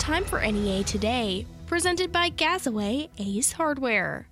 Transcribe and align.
Time 0.00 0.24
for 0.24 0.40
NEA 0.40 0.82
Today, 0.82 1.46
presented 1.66 2.10
by 2.10 2.30
Gazaway 2.30 3.10
Ace 3.18 3.52
Hardware. 3.52 4.28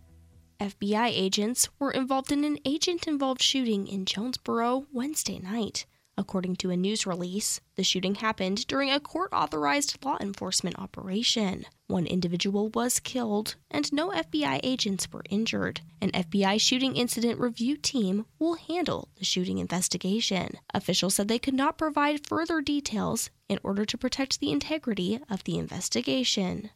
FBI 0.59 1.09
agents 1.09 1.69
were 1.79 1.91
involved 1.91 2.33
in 2.33 2.43
an 2.43 2.59
agent 2.65 3.07
involved 3.07 3.43
shooting 3.43 3.87
in 3.87 4.07
Jonesboro 4.07 4.87
Wednesday 4.95 5.39
night. 5.39 5.85
According 6.19 6.57
to 6.57 6.71
a 6.71 6.77
news 6.77 7.07
release, 7.07 7.61
the 7.77 7.85
shooting 7.85 8.17
happened 8.17 8.67
during 8.67 8.91
a 8.91 8.99
court 8.99 9.33
authorized 9.33 10.05
law 10.05 10.19
enforcement 10.21 10.77
operation. 10.77 11.65
One 11.87 12.07
individual 12.07 12.71
was 12.71 12.99
killed, 12.99 13.55
and 13.71 13.93
no 13.93 14.11
FBI 14.11 14.59
agents 14.65 15.13
were 15.13 15.23
injured. 15.31 15.81
An 16.01 16.11
FBI 16.11 16.61
shooting 16.61 16.97
incident 16.97 17.39
review 17.39 17.77
team 17.77 18.27
will 18.41 18.55
handle 18.55 19.11
the 19.17 19.25
shooting 19.25 19.59
investigation. 19.59 20.59
Officials 20.75 21.15
said 21.15 21.29
they 21.29 21.39
could 21.39 21.55
not 21.55 21.79
provide 21.79 22.27
further 22.27 22.61
details 22.61 23.31
in 23.49 23.61
order 23.63 23.85
to 23.85 23.97
protect 23.97 24.41
the 24.41 24.51
integrity 24.51 25.21
of 25.31 25.45
the 25.45 25.57
investigation. 25.57 26.71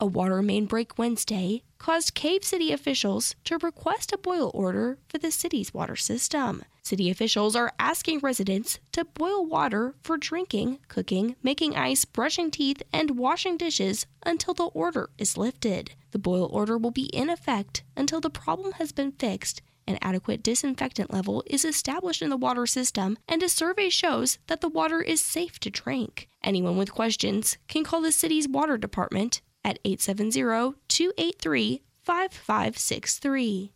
A 0.00 0.06
water 0.06 0.40
main 0.40 0.64
break 0.64 0.96
Wednesday 0.96 1.62
caused 1.76 2.14
Cave 2.14 2.42
City 2.42 2.72
officials 2.72 3.34
to 3.44 3.58
request 3.58 4.12
a 4.12 4.18
boil 4.18 4.50
order 4.54 4.96
for 5.08 5.18
the 5.18 5.30
city's 5.30 5.74
water 5.74 5.94
system. 5.94 6.64
City 6.82 7.10
officials 7.10 7.54
are 7.54 7.72
asking 7.78 8.18
residents 8.18 8.80
to 8.90 9.04
boil 9.04 9.46
water 9.46 9.94
for 10.02 10.16
drinking, 10.16 10.78
cooking, 10.88 11.36
making 11.42 11.76
ice, 11.76 12.04
brushing 12.04 12.50
teeth, 12.50 12.82
and 12.92 13.18
washing 13.18 13.56
dishes 13.56 14.06
until 14.24 14.52
the 14.54 14.64
order 14.64 15.10
is 15.16 15.36
lifted. 15.36 15.92
The 16.10 16.18
boil 16.18 16.46
order 16.46 16.76
will 16.76 16.90
be 16.90 17.06
in 17.06 17.30
effect 17.30 17.82
until 17.96 18.20
the 18.20 18.30
problem 18.30 18.72
has 18.72 18.92
been 18.92 19.12
fixed 19.12 19.62
an 19.86 19.98
adequate 20.00 20.42
disinfectant 20.42 21.12
level 21.12 21.42
is 21.46 21.64
established 21.64 22.22
in 22.22 22.30
the 22.30 22.36
water 22.36 22.66
system, 22.66 23.18
and 23.28 23.42
a 23.42 23.48
survey 23.48 23.88
shows 23.88 24.38
that 24.46 24.60
the 24.60 24.68
water 24.68 25.00
is 25.00 25.20
safe 25.20 25.58
to 25.60 25.70
drink. 25.70 26.28
Anyone 26.42 26.76
with 26.76 26.92
questions 26.92 27.58
can 27.68 27.84
call 27.84 28.00
the 28.00 28.12
city's 28.12 28.48
water 28.48 28.78
department 28.78 29.42
at 29.64 29.78
870 29.84 30.76
283 30.88 31.82
5563. 32.04 33.72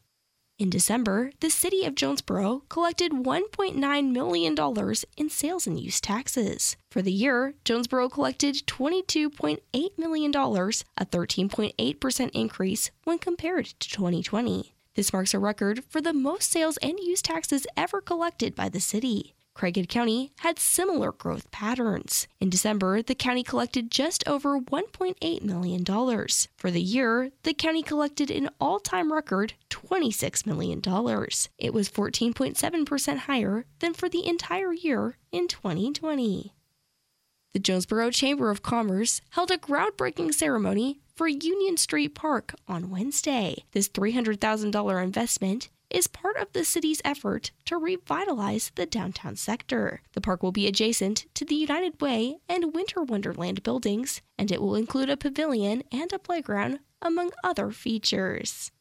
In 0.58 0.70
December, 0.70 1.32
the 1.40 1.50
city 1.50 1.84
of 1.84 1.94
Jonesboro 1.94 2.62
collected 2.70 3.12
$1.9 3.12 4.10
million 4.10 4.56
in 5.18 5.28
sales 5.28 5.66
and 5.66 5.78
use 5.78 6.00
taxes. 6.00 6.78
For 6.90 7.02
the 7.02 7.12
year, 7.12 7.52
Jonesboro 7.66 8.08
collected 8.08 8.66
$22.8 8.66 9.98
million, 9.98 10.34
a 10.34 11.04
13.8% 11.04 12.30
increase 12.32 12.90
when 13.04 13.18
compared 13.18 13.66
to 13.66 13.90
2020. 13.90 14.72
This 14.94 15.12
marks 15.12 15.34
a 15.34 15.38
record 15.38 15.84
for 15.90 16.00
the 16.00 16.14
most 16.14 16.50
sales 16.50 16.78
and 16.78 16.98
use 17.00 17.20
taxes 17.20 17.66
ever 17.76 18.00
collected 18.00 18.54
by 18.54 18.70
the 18.70 18.80
city. 18.80 19.34
Craighead 19.56 19.88
County 19.88 20.32
had 20.40 20.58
similar 20.58 21.12
growth 21.12 21.50
patterns. 21.50 22.28
In 22.40 22.50
December, 22.50 23.00
the 23.00 23.14
county 23.14 23.42
collected 23.42 23.90
just 23.90 24.26
over 24.28 24.60
$1.8 24.60 25.42
million. 25.42 25.84
For 26.58 26.70
the 26.70 26.82
year, 26.82 27.30
the 27.42 27.54
county 27.54 27.82
collected 27.82 28.30
an 28.30 28.50
all 28.60 28.78
time 28.78 29.10
record 29.10 29.54
$26 29.70 30.44
million. 30.44 30.82
It 31.58 31.72
was 31.72 31.88
14.7% 31.88 33.16
higher 33.16 33.64
than 33.78 33.94
for 33.94 34.10
the 34.10 34.26
entire 34.26 34.74
year 34.74 35.16
in 35.32 35.48
2020. 35.48 36.52
The 37.54 37.58
Jonesboro 37.58 38.10
Chamber 38.10 38.50
of 38.50 38.62
Commerce 38.62 39.22
held 39.30 39.50
a 39.50 39.56
groundbreaking 39.56 40.34
ceremony 40.34 41.00
for 41.14 41.26
Union 41.26 41.78
Street 41.78 42.14
Park 42.14 42.54
on 42.68 42.91
Wednesday. 42.91 43.64
This 43.72 43.88
$300,000 43.88 45.02
investment 45.02 45.70
is 45.90 46.06
part 46.06 46.36
of 46.36 46.52
the 46.52 46.64
city's 46.64 47.02
effort 47.04 47.52
to 47.64 47.76
revitalize 47.76 48.72
the 48.74 48.86
downtown 48.86 49.36
sector. 49.36 50.02
The 50.12 50.20
park 50.20 50.42
will 50.42 50.52
be 50.52 50.66
adjacent 50.66 51.26
to 51.34 51.44
the 51.44 51.54
United 51.54 52.00
Way 52.00 52.38
and 52.48 52.74
Winter 52.74 53.02
Wonderland 53.02 53.62
buildings, 53.62 54.22
and 54.38 54.50
it 54.50 54.60
will 54.60 54.74
include 54.74 55.10
a 55.10 55.16
pavilion 55.16 55.82
and 55.92 56.12
a 56.12 56.18
playground, 56.18 56.80
among 57.00 57.30
other 57.44 57.70
features. 57.70 58.72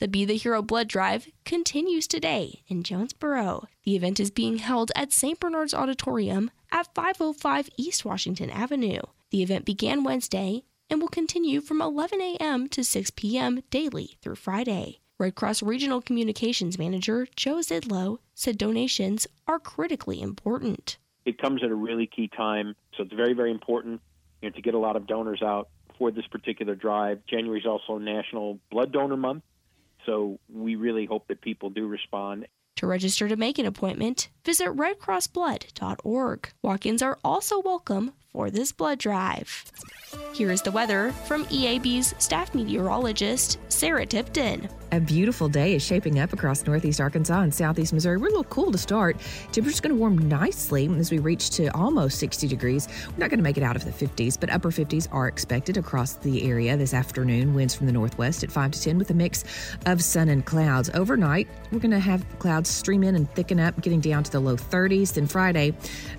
The 0.00 0.08
Be 0.08 0.24
the 0.24 0.36
Hero 0.36 0.62
Blood 0.62 0.88
Drive 0.88 1.28
continues 1.44 2.06
today 2.06 2.62
in 2.68 2.82
Jonesboro. 2.82 3.66
The 3.84 3.96
event 3.96 4.18
is 4.18 4.30
being 4.30 4.56
held 4.56 4.90
at 4.96 5.12
St. 5.12 5.38
Bernard's 5.38 5.74
Auditorium 5.74 6.50
at 6.72 6.94
505 6.94 7.68
East 7.76 8.04
Washington 8.04 8.48
Avenue. 8.48 9.02
The 9.30 9.42
event 9.42 9.66
began 9.66 10.02
Wednesday 10.02 10.64
and 10.88 11.02
will 11.02 11.08
continue 11.08 11.60
from 11.60 11.82
11 11.82 12.20
a.m. 12.20 12.66
to 12.68 12.82
6 12.82 13.10
p.m. 13.10 13.62
daily 13.70 14.16
through 14.22 14.36
Friday. 14.36 15.00
Red 15.20 15.34
Cross 15.34 15.62
Regional 15.62 16.00
Communications 16.00 16.78
Manager 16.78 17.28
Joe 17.36 17.56
Zydlo 17.56 18.20
said 18.34 18.56
donations 18.56 19.26
are 19.46 19.58
critically 19.58 20.22
important. 20.22 20.96
It 21.26 21.36
comes 21.36 21.62
at 21.62 21.68
a 21.68 21.74
really 21.74 22.06
key 22.06 22.28
time, 22.34 22.74
so 22.96 23.02
it's 23.02 23.12
very, 23.12 23.34
very 23.34 23.50
important 23.50 24.00
you 24.40 24.48
know, 24.48 24.56
to 24.56 24.62
get 24.62 24.72
a 24.72 24.78
lot 24.78 24.96
of 24.96 25.06
donors 25.06 25.42
out 25.42 25.68
for 25.98 26.10
this 26.10 26.26
particular 26.26 26.74
drive. 26.74 27.20
January 27.26 27.60
is 27.60 27.66
also 27.66 27.98
National 27.98 28.58
Blood 28.70 28.92
Donor 28.92 29.18
Month, 29.18 29.42
so 30.06 30.38
we 30.50 30.76
really 30.76 31.04
hope 31.04 31.28
that 31.28 31.42
people 31.42 31.68
do 31.68 31.86
respond. 31.86 32.46
To 32.76 32.86
register 32.86 33.28
to 33.28 33.36
make 33.36 33.58
an 33.58 33.66
appointment, 33.66 34.30
visit 34.42 34.68
redcrossblood.org. 34.68 36.52
Walk 36.62 36.86
ins 36.86 37.02
are 37.02 37.18
also 37.22 37.60
welcome 37.60 38.12
for 38.32 38.50
this 38.50 38.72
blood 38.72 38.98
drive. 38.98 39.64
Here 40.34 40.50
is 40.50 40.62
the 40.62 40.72
weather 40.72 41.12
from 41.26 41.44
EAB's 41.46 42.14
staff 42.18 42.54
meteorologist, 42.54 43.58
Sarah 43.68 44.06
Tipton. 44.06 44.68
A 44.92 44.98
beautiful 44.98 45.48
day 45.48 45.74
is 45.74 45.84
shaping 45.84 46.18
up 46.18 46.32
across 46.32 46.66
northeast 46.66 47.00
Arkansas 47.00 47.40
and 47.40 47.54
southeast 47.54 47.92
Missouri. 47.92 48.16
We're 48.16 48.26
a 48.26 48.30
little 48.30 48.44
cool 48.44 48.72
to 48.72 48.78
start. 48.78 49.16
Temperature's 49.52 49.80
going 49.80 49.94
to 49.94 50.00
warm 50.00 50.18
nicely 50.18 50.88
as 50.98 51.12
we 51.12 51.18
reach 51.18 51.50
to 51.50 51.68
almost 51.76 52.18
60 52.18 52.48
degrees. 52.48 52.88
We're 53.06 53.18
not 53.18 53.30
going 53.30 53.38
to 53.38 53.44
make 53.44 53.56
it 53.56 53.62
out 53.62 53.76
of 53.76 53.84
the 53.84 53.92
50s, 53.92 54.38
but 54.38 54.50
upper 54.50 54.70
50s 54.70 55.06
are 55.12 55.28
expected 55.28 55.76
across 55.76 56.14
the 56.14 56.42
area 56.48 56.76
this 56.76 56.92
afternoon. 56.92 57.54
Winds 57.54 57.74
from 57.74 57.86
the 57.86 57.92
northwest 57.92 58.42
at 58.42 58.50
5 58.50 58.72
to 58.72 58.82
10 58.82 58.98
with 58.98 59.10
a 59.10 59.14
mix 59.14 59.44
of 59.86 60.02
sun 60.02 60.28
and 60.28 60.44
clouds. 60.44 60.90
Overnight, 60.92 61.46
we're 61.70 61.78
going 61.78 61.92
to 61.92 62.00
have 62.00 62.26
clouds 62.40 62.68
stream 62.68 63.04
in 63.04 63.14
and 63.14 63.30
thicken 63.34 63.60
up, 63.60 63.80
getting 63.82 64.00
down 64.00 64.24
to 64.24 64.32
the 64.32 64.40
low 64.40 64.56
30s. 64.56 65.14
Then 65.14 65.28
Friday, 65.28 65.72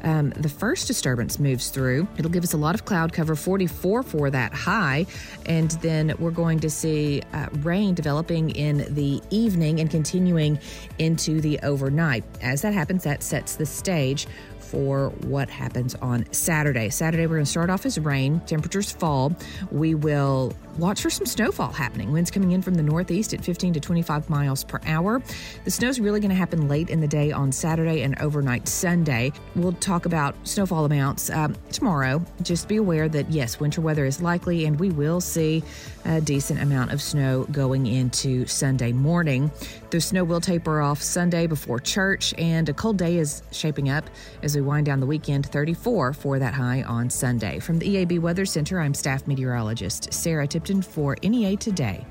um, 0.04 0.30
the 0.30 0.50
first 0.50 0.88
disturbance 0.88 1.40
moves 1.40 1.70
through. 1.70 2.01
It'll 2.18 2.32
give 2.32 2.44
us 2.44 2.54
a 2.54 2.58
lot 2.58 2.76
of 2.76 2.86
cloud 2.86 3.14
cover, 3.14 3.36
44 3.36 4.04
for 4.04 4.30
that 4.30 4.54
high. 4.54 5.06
And 5.46 5.72
then 5.82 6.14
we're 6.20 6.32
going 6.32 6.60
to 6.62 6.70
see 6.70 7.22
uh, 7.34 7.48
rain 7.60 7.94
developing 7.96 8.52
in 8.52 8.94
the 8.94 9.22
evening 9.30 9.80
and 9.80 9.90
continuing 9.90 10.60
into 11.00 11.42
the 11.42 11.60
overnight. 11.60 12.24
As 12.42 12.62
that 12.62 12.74
happens, 12.74 13.04
that 13.04 13.24
sets 13.24 13.56
the 13.56 13.66
stage 13.66 14.28
for 14.72 15.10
what 15.26 15.50
happens 15.50 15.96
on 15.96 16.32
Saturday. 16.32 16.90
Saturday, 16.90 17.28
we're 17.28 17.36
going 17.36 17.46
to 17.46 17.52
start 17.52 17.70
off 17.70 17.86
as 17.86 18.00
rain, 18.00 18.40
temperatures 18.46 18.90
fall. 18.90 19.36
We 19.70 19.96
will 19.96 20.54
watch 20.82 21.04
for 21.04 21.12
some 21.12 21.28
snowfall 21.28 21.72
happening. 21.72 22.12
Winds 22.12 22.32
coming 22.32 22.54
in 22.54 22.62
from 22.62 22.74
the 22.74 22.82
northeast 22.82 23.36
at 23.36 23.46
15 23.46 23.74
to 23.74 23.80
25 23.80 24.30
miles 24.32 24.64
per 24.64 24.82
hour. 24.88 25.22
The 25.64 25.70
snow 25.70 25.88
is 25.90 26.00
really 26.00 26.20
going 26.20 26.32
to 26.32 26.36
happen 26.36 26.68
late 26.68 26.90
in 26.90 27.00
the 27.00 27.08
day 27.08 27.32
on 27.32 27.52
Saturday 27.52 28.02
and 28.02 28.20
overnight 28.20 28.68
Sunday. 28.68 29.32
We'll 29.56 29.74
talk 29.74 30.08
about 30.08 30.36
snowfall 30.44 30.86
amounts 30.86 31.30
um, 31.30 31.56
tomorrow. 31.72 32.26
Just 32.42 32.68
be 32.68 32.78
aware 32.78 33.08
that 33.10 33.30
yes, 33.30 33.60
winter 33.60 33.80
weather 33.80 34.06
is 34.06 34.24
likely, 34.24 34.66
and 34.66 34.80
we 34.80 34.90
will 34.90 35.22
see 35.22 35.64
a 36.04 36.20
decent 36.20 36.60
amount 36.60 36.92
of 36.92 37.00
snow 37.00 37.46
going 37.52 37.86
into 37.86 38.48
Sunday 38.48 38.92
morning. 38.92 39.52
The 39.92 40.02
snow 40.02 40.24
will 40.24 40.42
taper 40.42 40.82
off 40.82 41.00
Sunday 41.00 41.46
before 41.46 41.80
church, 41.80 42.34
and 42.40 42.68
a 42.70 42.74
cold 42.74 42.98
day 42.98 43.18
is 43.18 43.44
shaping 43.52 43.90
up 43.90 44.10
as 44.42 44.56
we 44.56 44.62
wind 44.64 44.88
down 44.88 45.00
the 45.00 45.06
weekend. 45.06 45.46
34 45.46 46.14
for 46.14 46.40
that 46.40 46.56
high 46.56 46.82
on 46.84 47.10
Sunday. 47.10 47.60
From 47.60 47.78
the 47.78 47.98
EAB 47.98 48.20
Weather 48.20 48.46
Center, 48.46 48.80
I'm 48.80 48.96
staff 48.96 49.28
meteorologist 49.28 50.12
Sarah 50.12 50.48
Tipton 50.48 50.71
for 50.80 51.18
NEA 51.24 51.58
Today. 51.58 52.06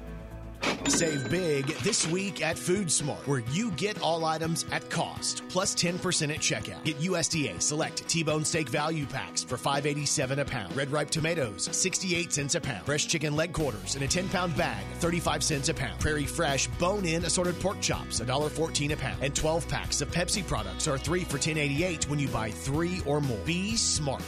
Save 0.89 1.31
big 1.31 1.67
this 1.79 2.07
week 2.09 2.43
at 2.43 2.59
Food 2.59 2.91
Smart, 2.91 3.27
where 3.27 3.43
you 3.53 3.71
get 3.73 4.03
all 4.03 4.25
items 4.25 4.67
at 4.73 4.89
cost 4.91 5.43
plus 5.49 5.75
10% 5.75 5.95
at 6.33 6.41
checkout. 6.41 6.83
Get 6.85 6.99
USDA 7.01 7.61
select 7.63 8.07
T-bone 8.09 8.45
steak 8.45 8.69
value 8.69 9.07
packs 9.07 9.43
for 9.43 9.57
5.87 9.57 10.39
a 10.39 10.45
pound. 10.45 10.77
Red 10.77 10.91
ripe 10.91 11.11
tomatoes 11.11 11.69
68 11.73 12.33
cents 12.33 12.55
a 12.55 12.61
pound. 12.61 12.85
Fresh 12.85 13.09
chicken 13.09 13.37
leg 13.37 13.53
quarters 13.53 13.97
in 13.97 14.03
a 14.03 14.07
10-pound 14.07 14.57
bag 14.57 14.85
35 14.99 15.43
cents 15.43 15.69
a 15.69 15.75
pound. 15.75 15.99
Prairie 16.01 16.27
Fresh 16.27 16.67
bone-in 16.79 17.25
assorted 17.25 17.59
pork 17.61 17.81
chops 17.81 18.21
$1.14 18.21 18.93
a 18.93 18.97
pound. 18.97 19.23
And 19.23 19.35
12 19.35 19.69
packs 19.69 20.01
of 20.01 20.11
Pepsi 20.11 20.47
products 20.47 20.87
are 20.89 20.99
3 20.99 21.25
for 21.25 21.39
10.88 21.39 22.09
when 22.09 22.19
you 22.19 22.29
buy 22.29 22.51
3 22.51 23.03
or 23.07 23.21
more. 23.21 23.39
Be 23.45 23.77
smart. 23.77 24.23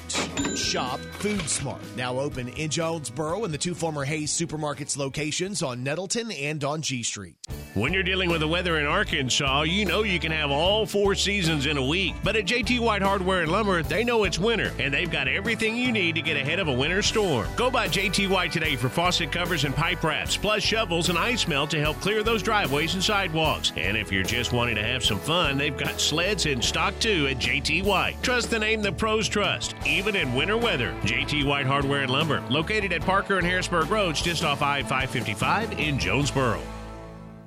Shop 0.55 1.01
Food 1.01 1.49
Smart. 1.49 1.83
Now 1.97 2.19
open 2.19 2.49
in 2.49 2.71
Jonesboro 2.71 3.45
and 3.45 3.53
the 3.53 3.59
two 3.59 3.75
former 3.75 4.05
Hays 4.05 4.33
supermarkets 4.33 4.97
locations 4.97 5.63
on 5.63 5.83
Nettleton 5.83 6.22
and 6.31 6.63
on 6.63 6.83
G 6.83 7.03
Street. 7.03 7.37
When 7.75 7.95
you're 7.95 8.03
dealing 8.03 8.29
with 8.29 8.41
the 8.41 8.49
weather 8.49 8.79
in 8.79 8.85
Arkansas, 8.85 9.63
you 9.63 9.87
know 9.87 10.03
you 10.03 10.21
can 10.21 10.31
have 10.31 10.51
all 10.51 10.85
four 10.85 11.15
seasons 11.15 11.65
in 11.65 11.79
a 11.79 11.83
week. 11.85 12.15
But 12.23 12.37
at 12.37 12.45
JT 12.45 12.81
White 12.81 13.01
Hardware 13.01 13.41
and 13.41 13.51
Lumber, 13.51 13.83
they 13.83 14.05
know 14.05 14.25
it's 14.25 14.39
winter, 14.39 14.73
and 14.79 14.93
they've 14.93 15.11
got 15.11 15.27
everything 15.27 15.75
you 15.75 15.91
need 15.91 16.15
to 16.17 16.21
get 16.21 16.37
ahead 16.37 16.59
of 16.59 16.69
a 16.69 16.73
winter 16.73 17.01
storm. 17.01 17.49
Go 17.57 17.71
by 17.71 17.89
JT 17.89 18.29
White 18.29 18.53
today 18.53 18.77
for 18.77 18.91
faucet 18.91 19.33
covers 19.33 19.65
and 19.65 19.75
pipe 19.75 20.05
wraps, 20.05 20.37
plus 20.37 20.63
shovels 20.63 21.09
and 21.09 21.17
ice 21.17 21.49
melt 21.49 21.71
to 21.71 21.81
help 21.81 21.99
clear 22.03 22.23
those 22.23 22.43
driveways 22.43 22.93
and 22.93 23.03
sidewalks. 23.03 23.73
And 23.79 23.97
if 23.97 24.13
you're 24.13 24.23
just 24.23 24.53
wanting 24.53 24.77
to 24.77 24.85
have 24.85 25.03
some 25.03 25.19
fun, 25.19 25.57
they've 25.57 25.77
got 25.77 25.99
sleds 25.99 26.45
in 26.45 26.61
stock 26.61 26.93
too 26.99 27.27
at 27.29 27.39
JT 27.39 27.85
White. 27.85 28.23
Trust 28.23 28.51
the 28.51 28.59
name 28.59 28.83
the 28.83 28.93
pros 28.93 29.29
trust, 29.29 29.75
even 29.87 30.15
in 30.15 30.35
winter 30.35 30.59
weather. 30.59 30.93
JT 31.05 31.47
White 31.47 31.65
Hardware 31.65 32.03
and 32.03 32.13
Lumber, 32.13 32.43
located 32.51 32.93
at 32.93 33.01
Parker 33.01 33.39
and 33.39 33.47
Harrisburg 33.47 33.89
Roads, 33.91 34.21
just 34.21 34.45
off 34.45 34.61
I 34.61 34.83
555 34.83 35.81
in 35.81 35.99
Jonesboro. 36.13 36.61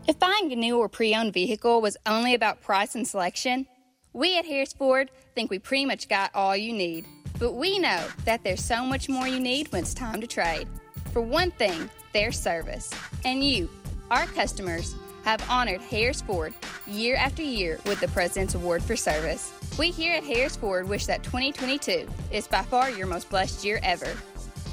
If 0.08 0.18
buying 0.18 0.52
a 0.52 0.56
new 0.56 0.80
or 0.80 0.90
pre 0.90 1.14
owned 1.14 1.34
vehicle 1.34 1.82
was 1.82 1.98
only 2.08 2.34
about 2.34 2.64
price 2.64 2.96
and 2.96 3.08
selection, 3.08 3.68
we 4.12 4.40
at 4.40 4.46
Harris 4.48 4.74
Ford 4.74 5.12
think 5.36 5.52
we 5.52 5.60
pretty 5.60 5.86
much 5.86 6.10
got 6.10 6.32
all 6.34 6.58
you 6.58 6.74
need. 6.74 7.06
But 7.38 7.54
we 7.54 7.78
know 7.78 8.04
that 8.24 8.44
there's 8.44 8.66
so 8.66 8.84
much 8.84 9.08
more 9.08 9.28
you 9.28 9.40
need 9.40 9.72
when 9.72 9.84
it's 9.84 9.94
time 9.94 10.20
to 10.20 10.26
trade. 10.26 10.68
For 11.14 11.22
one 11.22 11.52
thing, 11.52 11.92
their 12.12 12.32
service. 12.32 12.90
And 13.24 13.44
you, 13.44 13.70
our 14.10 14.26
customers, 14.26 14.96
have 15.26 15.48
honored 15.48 15.82
Harris 15.82 16.22
Ford 16.22 16.52
year 16.88 17.18
after 17.18 17.44
year 17.44 17.80
with 17.86 18.00
the 18.00 18.08
President's 18.08 18.56
Award 18.56 18.82
for 18.82 18.96
Service. 18.96 19.54
We 19.78 19.92
here 19.92 20.16
at 20.16 20.24
Harris 20.24 20.56
Ford 20.56 20.90
wish 20.90 21.06
that 21.06 21.22
2022 21.22 22.08
is 22.32 22.48
by 22.48 22.64
far 22.64 22.90
your 22.90 23.06
most 23.06 23.30
blessed 23.30 23.64
year 23.64 23.80
ever. 23.84 24.12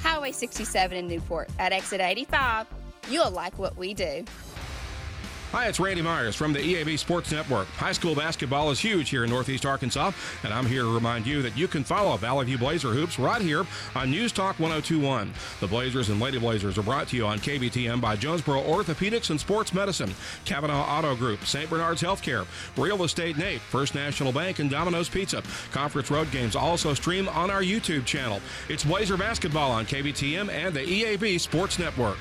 Highway 0.00 0.32
67 0.32 0.96
in 0.96 1.06
Newport 1.08 1.50
at 1.58 1.74
exit 1.74 2.00
85. 2.00 2.66
You'll 3.08 3.30
like 3.30 3.58
what 3.58 3.76
we 3.76 3.94
do. 3.94 4.24
Hi, 5.50 5.66
it's 5.66 5.78
Randy 5.78 6.00
Myers 6.00 6.34
from 6.34 6.54
the 6.54 6.60
EAB 6.60 6.98
Sports 6.98 7.30
Network. 7.30 7.68
High 7.72 7.92
school 7.92 8.14
basketball 8.14 8.70
is 8.70 8.80
huge 8.80 9.10
here 9.10 9.24
in 9.24 9.28
Northeast 9.28 9.66
Arkansas, 9.66 10.12
and 10.44 10.54
I'm 10.54 10.64
here 10.64 10.80
to 10.80 10.94
remind 10.94 11.26
you 11.26 11.42
that 11.42 11.58
you 11.58 11.68
can 11.68 11.84
follow 11.84 12.16
Valley 12.16 12.46
View 12.46 12.56
Blazer 12.56 12.88
Hoops 12.88 13.18
right 13.18 13.42
here 13.42 13.66
on 13.94 14.10
News 14.10 14.32
Talk 14.32 14.58
1021. 14.58 15.30
The 15.60 15.66
Blazers 15.66 16.08
and 16.08 16.18
Lady 16.20 16.38
Blazers 16.38 16.78
are 16.78 16.82
brought 16.82 17.08
to 17.08 17.16
you 17.16 17.26
on 17.26 17.38
KBTM 17.38 18.00
by 18.00 18.16
Jonesboro 18.16 18.62
Orthopedics 18.62 19.28
and 19.28 19.38
Sports 19.38 19.74
Medicine, 19.74 20.14
Cavenaugh 20.46 20.88
Auto 20.88 21.14
Group, 21.14 21.44
St. 21.44 21.68
Bernard's 21.68 22.00
Healthcare, 22.00 22.46
Real 22.78 23.04
Estate 23.04 23.36
Nate, 23.36 23.60
First 23.60 23.94
National 23.94 24.32
Bank, 24.32 24.58
and 24.58 24.70
Domino's 24.70 25.10
Pizza. 25.10 25.42
Conference 25.70 26.10
Road 26.10 26.30
games 26.30 26.56
also 26.56 26.94
stream 26.94 27.28
on 27.28 27.50
our 27.50 27.62
YouTube 27.62 28.06
channel. 28.06 28.40
It's 28.70 28.84
Blazer 28.84 29.18
Basketball 29.18 29.70
on 29.70 29.84
KBTM 29.84 30.48
and 30.48 30.74
the 30.74 30.80
EAB 30.80 31.38
Sports 31.40 31.78
Network. 31.78 32.16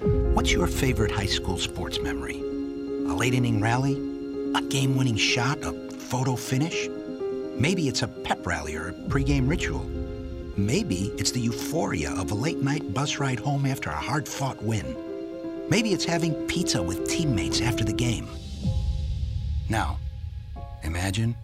What's 0.00 0.50
your 0.50 0.66
favorite 0.66 1.10
high 1.10 1.26
school 1.26 1.58
sports 1.58 2.00
memory? 2.00 2.40
A 2.40 3.14
late 3.14 3.34
inning 3.34 3.60
rally? 3.60 3.96
A 4.54 4.62
game 4.62 4.96
winning 4.96 5.16
shot? 5.16 5.58
A 5.62 5.72
photo 5.72 6.36
finish? 6.36 6.88
Maybe 7.58 7.86
it's 7.86 8.00
a 8.00 8.08
pep 8.08 8.46
rally 8.46 8.76
or 8.76 8.88
a 8.88 8.92
pregame 8.92 9.46
ritual. 9.46 9.84
Maybe 10.56 11.12
it's 11.18 11.32
the 11.32 11.40
euphoria 11.40 12.12
of 12.12 12.30
a 12.30 12.34
late 12.34 12.62
night 12.62 12.94
bus 12.94 13.18
ride 13.18 13.40
home 13.40 13.66
after 13.66 13.90
a 13.90 13.94
hard 13.94 14.26
fought 14.26 14.62
win. 14.62 14.96
Maybe 15.68 15.92
it's 15.92 16.06
having 16.06 16.34
pizza 16.46 16.82
with 16.82 17.06
teammates 17.06 17.60
after 17.60 17.84
the 17.84 17.92
game. 17.92 18.26
Now, 19.68 19.98
imagine 20.82 21.36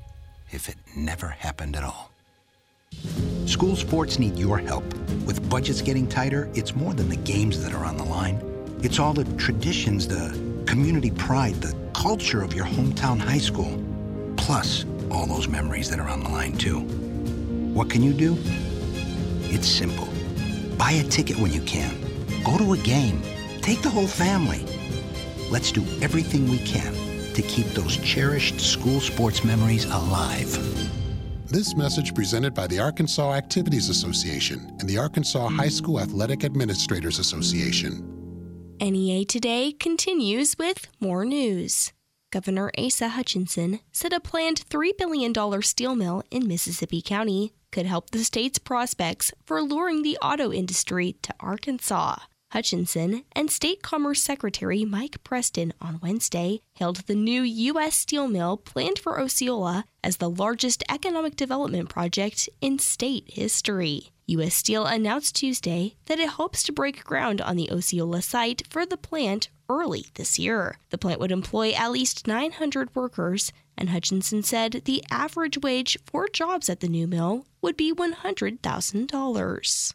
if 0.50 0.70
it 0.70 0.76
never 0.96 1.28
happened 1.28 1.76
at 1.76 1.84
all. 1.84 2.10
School 3.46 3.76
sports 3.76 4.19
need 4.19 4.37
your 4.37 4.58
help. 4.58 4.82
With 5.25 5.48
budgets 5.48 5.81
getting 5.81 6.08
tighter, 6.08 6.50
it's 6.54 6.75
more 6.75 6.93
than 6.93 7.08
the 7.08 7.16
games 7.16 7.62
that 7.62 7.72
are 7.72 7.84
on 7.84 7.96
the 7.96 8.04
line. 8.04 8.40
It's 8.82 8.98
all 8.98 9.12
the 9.12 9.25
traditions, 9.37 10.08
the 10.08 10.31
community 10.66 11.12
pride, 11.12 11.54
the 11.62 11.72
culture 11.94 12.43
of 12.43 12.54
your 12.54 12.64
hometown 12.64 13.20
high 13.20 13.38
school, 13.38 13.81
plus 14.37 14.84
all 15.12 15.26
those 15.26 15.46
memories 15.46 15.88
that 15.90 16.00
are 16.00 16.08
on 16.08 16.25
the 16.25 16.28
line, 16.28 16.56
too. 16.56 16.81
What 17.72 17.88
can 17.88 18.02
you 18.02 18.12
do? 18.12 18.37
It's 19.43 19.69
simple. 19.69 20.08
Buy 20.76 20.90
a 20.92 21.04
ticket 21.04 21.38
when 21.38 21.52
you 21.52 21.60
can. 21.60 21.94
Go 22.42 22.58
to 22.58 22.72
a 22.72 22.78
game. 22.78 23.22
Take 23.62 23.81
the 23.81 23.90
whole 23.90 24.08
family. 24.08 24.66
Let's 25.52 25.70
do 25.70 25.84
everything 26.02 26.50
we 26.50 26.58
can 26.58 26.92
to 27.34 27.42
keep 27.42 27.66
those 27.69 27.96
cherished 27.99 28.60
school 28.60 29.00
sports 29.00 29.44
memories 29.44 29.84
alive. 29.84 30.52
This 31.56 31.74
message 31.74 32.14
presented 32.14 32.52
by 32.52 32.66
the 32.66 32.78
Arkansas 32.80 33.32
Activities 33.32 33.88
Association 33.88 34.76
and 34.78 34.86
the 34.86 34.98
Arkansas 34.98 35.48
High 35.48 35.70
School 35.70 35.98
Athletic 35.98 36.44
Administrators 36.44 37.18
Association. 37.18 38.76
NEA 38.78 39.24
Today 39.24 39.72
continues 39.72 40.58
with 40.58 40.88
more 41.00 41.24
news. 41.24 41.94
Governor 42.30 42.70
Asa 42.76 43.08
Hutchinson 43.08 43.80
said 43.90 44.12
a 44.12 44.20
planned 44.20 44.68
$3 44.68 44.98
billion 44.98 45.62
steel 45.62 45.94
mill 45.94 46.22
in 46.30 46.46
Mississippi 46.46 47.00
County 47.00 47.54
could 47.72 47.86
help 47.86 48.10
the 48.10 48.22
state's 48.22 48.58
prospects 48.58 49.32
for 49.46 49.62
luring 49.62 50.02
the 50.02 50.18
auto 50.20 50.52
industry 50.52 51.16
to 51.22 51.34
Arkansas. 51.40 52.16
Hutchinson 52.52 53.25
and 53.32 53.50
State 53.50 53.82
Commerce 53.82 54.22
Secretary 54.22 54.84
Mike 54.84 55.22
Preston 55.25 55.72
on 55.81 56.00
Wednesday 56.02 56.60
hailed 56.75 57.06
the 57.06 57.14
new 57.14 57.43
U.S. 57.43 57.96
steel 57.96 58.28
mill 58.28 58.56
planned 58.56 58.98
for 58.98 59.20
Osceola 59.20 59.84
as 60.04 60.19
the 60.19 60.31
largest 60.31 60.84
economic 60.88 61.37
development 61.37 61.88
project 61.88 62.48
in 62.60 62.78
state 62.78 63.25
history. 63.26 64.12
U.S. 64.28 64.54
Steel 64.54 64.87
announced 64.87 65.37
Tuesday 65.37 65.96
that 66.06 66.19
it 66.19 66.31
hopes 66.31 66.62
to 66.64 66.72
break 66.72 67.04
ground 67.04 67.40
on 67.40 67.56
the 67.56 67.70
Osceola 67.70 68.22
site 68.22 68.62
for 68.69 68.87
the 68.87 68.96
plant 68.96 69.49
early 69.69 70.06
this 70.14 70.38
year. 70.38 70.78
The 70.90 70.99
plant 70.99 71.20
would 71.20 71.32
employ 71.32 71.72
at 71.72 71.92
least 71.92 72.26
900 72.26 72.94
workers, 72.94 73.52
and 73.76 73.90
Hutchinson 73.90 74.42
said 74.42 74.82
the 74.84 75.04
average 75.10 75.58
wage 75.58 75.99
for 76.06 76.28
jobs 76.28 76.69
at 76.69 76.81
the 76.81 76.88
new 76.88 77.06
mill 77.06 77.46
would 77.62 77.76
be 77.76 77.92
$100,000. 77.92 79.94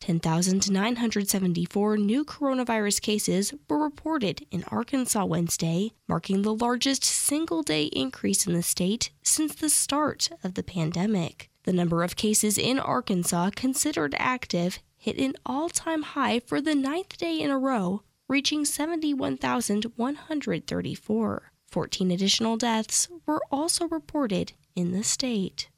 10,974 0.00 1.96
new 1.96 2.24
coronavirus 2.24 3.00
cases 3.00 3.54
were 3.68 3.82
reported 3.82 4.44
in 4.50 4.64
Arkansas 4.64 5.24
Wednesday, 5.24 5.92
marking 6.08 6.42
the 6.42 6.54
largest 6.54 7.04
single 7.04 7.62
day 7.62 7.84
increase 7.84 8.44
in 8.46 8.54
the 8.54 8.62
state 8.62 9.10
since 9.22 9.54
the 9.54 9.70
start 9.70 10.28
of 10.42 10.54
the 10.54 10.62
pandemic. 10.62 11.50
The 11.64 11.72
number 11.72 12.02
of 12.02 12.16
cases 12.16 12.56
in 12.58 12.78
Arkansas 12.78 13.50
considered 13.54 14.14
active 14.18 14.80
hit 14.96 15.18
an 15.18 15.34
all 15.46 15.68
time 15.68 16.02
high 16.02 16.40
for 16.40 16.60
the 16.60 16.74
ninth 16.74 17.16
day 17.16 17.38
in 17.38 17.50
a 17.50 17.58
row, 17.58 18.02
reaching 18.28 18.64
71,134. 18.64 21.52
14 21.70 22.10
additional 22.10 22.56
deaths 22.56 23.08
were 23.26 23.42
also 23.50 23.86
reported 23.88 24.52
in 24.74 24.92
the 24.92 25.04
state. 25.04 25.68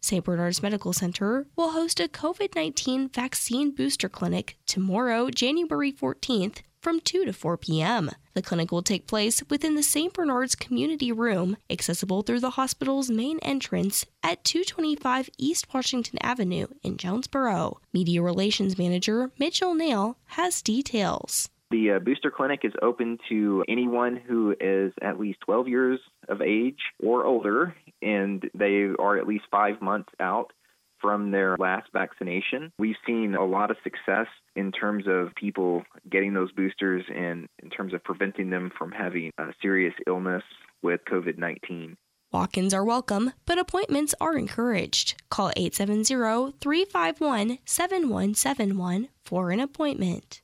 St. 0.00 0.24
Bernard's 0.24 0.62
Medical 0.62 0.92
Center 0.92 1.46
will 1.56 1.72
host 1.72 2.00
a 2.00 2.08
COVID 2.08 2.54
19 2.54 3.08
vaccine 3.08 3.74
booster 3.74 4.08
clinic 4.08 4.56
tomorrow, 4.66 5.28
January 5.28 5.92
14th, 5.92 6.58
from 6.80 7.00
2 7.00 7.24
to 7.24 7.32
4 7.32 7.56
p.m. 7.56 8.10
The 8.34 8.42
clinic 8.42 8.70
will 8.70 8.82
take 8.82 9.08
place 9.08 9.42
within 9.50 9.74
the 9.74 9.82
St. 9.82 10.12
Bernard's 10.12 10.54
Community 10.54 11.10
Room, 11.10 11.56
accessible 11.68 12.22
through 12.22 12.40
the 12.40 12.50
hospital's 12.50 13.10
main 13.10 13.40
entrance 13.40 14.06
at 14.22 14.44
225 14.44 15.28
East 15.36 15.66
Washington 15.74 16.18
Avenue 16.22 16.68
in 16.82 16.96
Jonesboro. 16.96 17.80
Media 17.92 18.22
Relations 18.22 18.78
Manager 18.78 19.32
Mitchell 19.38 19.74
Nail 19.74 20.16
has 20.26 20.62
details. 20.62 21.50
The 21.70 21.92
uh, 21.92 21.98
booster 21.98 22.30
clinic 22.30 22.60
is 22.62 22.72
open 22.80 23.18
to 23.28 23.64
anyone 23.68 24.16
who 24.16 24.54
is 24.58 24.92
at 25.02 25.18
least 25.18 25.40
12 25.40 25.68
years 25.68 26.00
of 26.28 26.42
age 26.42 26.80
or 27.02 27.24
older, 27.24 27.74
and 28.02 28.48
they 28.54 28.88
are 28.98 29.18
at 29.18 29.26
least 29.26 29.44
five 29.50 29.80
months 29.80 30.10
out 30.20 30.52
from 31.00 31.30
their 31.30 31.56
last 31.58 31.88
vaccination. 31.92 32.72
We've 32.78 32.96
seen 33.06 33.34
a 33.34 33.44
lot 33.44 33.70
of 33.70 33.76
success 33.84 34.26
in 34.56 34.72
terms 34.72 35.04
of 35.06 35.34
people 35.34 35.84
getting 36.10 36.34
those 36.34 36.52
boosters 36.52 37.04
and 37.14 37.48
in 37.62 37.70
terms 37.70 37.94
of 37.94 38.02
preventing 38.02 38.50
them 38.50 38.70
from 38.76 38.92
having 38.92 39.30
a 39.38 39.52
serious 39.62 39.94
illness 40.06 40.42
with 40.82 41.00
COVID 41.10 41.38
19. 41.38 41.96
Walk 42.30 42.58
ins 42.58 42.74
are 42.74 42.84
welcome, 42.84 43.32
but 43.46 43.58
appointments 43.58 44.14
are 44.20 44.36
encouraged. 44.36 45.22
Call 45.30 45.50
870 45.56 46.58
351 46.60 47.58
7171 47.64 49.08
for 49.24 49.50
an 49.50 49.60
appointment. 49.60 50.42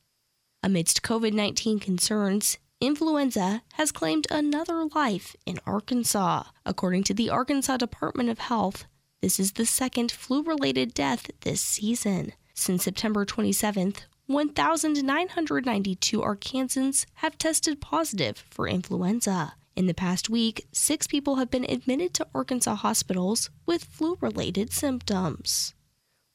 Amidst 0.62 1.02
COVID 1.02 1.34
19 1.34 1.78
concerns, 1.78 2.56
influenza 2.80 3.62
has 3.74 3.92
claimed 3.92 4.26
another 4.30 4.86
life 4.94 5.36
in 5.46 5.58
Arkansas. 5.66 6.44
According 6.66 7.04
to 7.04 7.14
the 7.14 7.30
Arkansas 7.30 7.76
Department 7.78 8.28
of 8.28 8.38
Health, 8.38 8.84
this 9.20 9.40
is 9.40 9.52
the 9.52 9.66
second 9.66 10.12
flu 10.12 10.42
related 10.42 10.92
death 10.94 11.30
this 11.40 11.60
season. 11.60 12.32
Since 12.54 12.84
September 12.84 13.24
27th, 13.24 14.02
1,992 14.26 16.20
Arkansans 16.20 17.06
have 17.14 17.36
tested 17.36 17.80
positive 17.80 18.44
for 18.50 18.68
influenza. 18.68 19.54
In 19.76 19.86
the 19.86 19.94
past 19.94 20.30
week, 20.30 20.66
six 20.72 21.06
people 21.06 21.36
have 21.36 21.50
been 21.50 21.64
admitted 21.68 22.14
to 22.14 22.26
Arkansas 22.34 22.76
hospitals 22.76 23.50
with 23.66 23.84
flu 23.84 24.16
related 24.20 24.72
symptoms. 24.72 25.74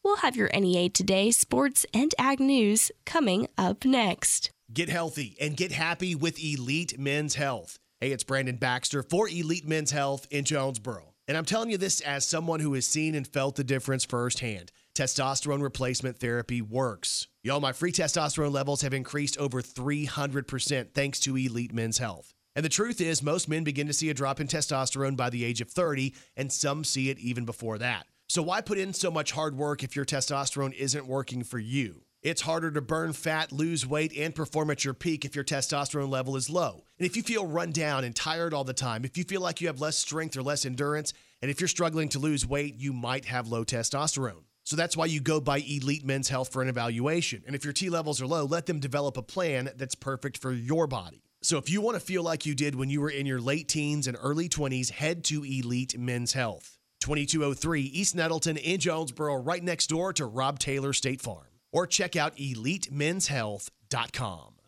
We'll 0.04 0.18
have 0.18 0.36
your 0.36 0.50
NEA 0.54 0.90
Today 0.90 1.32
sports 1.32 1.86
and 1.94 2.14
ag 2.18 2.40
news 2.40 2.92
coming 3.06 3.48
up 3.58 3.86
next. 3.86 4.52
Get 4.72 4.88
healthy 4.90 5.36
and 5.42 5.58
get 5.58 5.72
happy 5.72 6.14
with 6.14 6.38
Elite 6.44 7.00
Men's 7.00 7.34
Health. 7.34 7.80
Hey, 8.00 8.12
it's 8.12 8.24
Brandon 8.24 8.56
Baxter 8.56 9.02
for 9.02 9.28
Elite 9.28 9.68
Men's 9.68 9.90
Health 9.90 10.28
in 10.30 10.44
Jonesboro. 10.44 11.16
And 11.28 11.36
I'm 11.36 11.46
telling 11.46 11.72
you 11.72 11.78
this 11.80 12.02
as 12.02 12.28
someone 12.28 12.60
who 12.60 12.76
has 12.76 12.86
seen 12.86 13.16
and 13.16 13.26
felt 13.26 13.56
the 13.56 13.64
difference 13.64 14.06
firsthand. 14.06 14.72
Testosterone 14.94 15.64
replacement 15.64 16.20
therapy 16.20 16.62
works. 16.62 17.28
Y'all, 17.42 17.60
my 17.60 17.72
free 17.72 17.92
testosterone 17.92 18.52
levels 18.52 18.84
have 18.84 18.94
increased 18.94 19.40
over 19.40 19.64
300% 19.64 20.94
thanks 20.94 21.20
to 21.22 21.36
Elite 21.36 21.74
Men's 21.74 21.98
Health. 21.98 22.36
And 22.56 22.64
the 22.64 22.70
truth 22.70 23.02
is, 23.02 23.24
most 23.24 23.50
men 23.50 23.64
begin 23.64 23.88
to 23.88 23.94
see 23.94 24.12
a 24.12 24.14
drop 24.14 24.40
in 24.40 24.48
testosterone 24.48 25.18
by 25.18 25.32
the 25.32 25.46
age 25.46 25.62
of 25.62 25.72
30, 25.72 26.14
and 26.38 26.52
some 26.52 26.84
see 26.84 27.10
it 27.10 27.18
even 27.18 27.44
before 27.44 27.80
that. 27.80 28.06
So, 28.28 28.44
why 28.44 28.62
put 28.62 28.78
in 28.78 28.94
so 28.94 29.10
much 29.10 29.32
hard 29.32 29.58
work 29.58 29.84
if 29.84 29.96
your 29.96 30.06
testosterone 30.06 30.74
isn't 30.74 31.08
working 31.08 31.44
for 31.44 31.58
you? 31.58 32.04
It's 32.22 32.42
harder 32.42 32.70
to 32.72 32.82
burn 32.82 33.14
fat, 33.14 33.54
lose 33.54 33.88
weight, 33.88 34.12
and 34.18 34.36
perform 34.36 34.72
at 34.72 34.84
your 34.84 34.94
peak 34.94 35.24
if 35.24 35.36
your 35.36 35.46
testosterone 35.46 36.10
level 36.10 36.36
is 36.36 36.50
low. 36.50 36.84
And 36.98 37.06
if 37.06 37.16
you 37.16 37.24
feel 37.24 37.48
run 37.48 37.72
down 37.72 38.04
and 38.04 38.14
tired 38.14 38.54
all 38.54 38.66
the 38.66 38.74
time, 38.74 39.06
if 39.06 39.18
you 39.18 39.24
feel 39.24 39.40
like 39.40 39.62
you 39.62 39.68
have 39.68 39.80
less 39.80 39.96
strength 39.96 40.36
or 40.36 40.44
less 40.44 40.66
endurance, 40.66 41.14
and 41.42 41.50
if 41.50 41.62
you're 41.62 41.70
struggling 41.70 42.10
to 42.10 42.20
lose 42.20 42.46
weight, 42.46 42.76
you 42.78 42.92
might 42.92 43.24
have 43.24 43.48
low 43.48 43.64
testosterone. 43.64 44.44
So 44.66 44.76
that's 44.76 44.98
why 44.98 45.06
you 45.06 45.22
go 45.22 45.40
by 45.40 45.60
Elite 45.60 46.06
Men's 46.06 46.28
Health 46.28 46.52
for 46.52 46.62
an 46.62 46.68
evaluation. 46.68 47.42
And 47.48 47.56
if 47.56 47.64
your 47.64 47.72
T 47.72 47.90
levels 47.90 48.22
are 48.22 48.28
low, 48.28 48.44
let 48.44 48.66
them 48.66 48.82
develop 48.82 49.16
a 49.16 49.22
plan 49.22 49.70
that's 49.78 49.96
perfect 49.96 50.40
for 50.40 50.52
your 50.52 50.88
body. 50.88 51.24
So 51.42 51.58
if 51.58 51.70
you 51.70 51.80
want 51.80 51.96
to 51.96 52.02
feel 52.02 52.22
like 52.22 52.46
you 52.46 52.54
did 52.54 52.76
when 52.76 52.90
you 52.90 53.00
were 53.00 53.10
in 53.10 53.26
your 53.26 53.40
late 53.40 53.70
teens 53.70 54.08
and 54.08 54.18
early 54.22 54.50
20s, 54.50 54.92
head 54.92 55.24
to 55.26 55.46
Elite 55.46 55.98
Men's 55.98 56.34
Health. 56.34 56.78
2203 57.00 57.82
East 57.82 58.14
Nettleton 58.14 58.58
in 58.58 58.78
Jonesboro, 58.82 59.38
right 59.38 59.64
next 59.64 59.88
door 59.88 60.12
to 60.12 60.26
Rob 60.26 60.60
Taylor 60.60 60.92
State 60.92 61.22
Farm. 61.22 61.46
Or 61.72 61.88
check 61.88 62.16
out 62.16 62.38
elitemenshealth.com. 62.38 64.59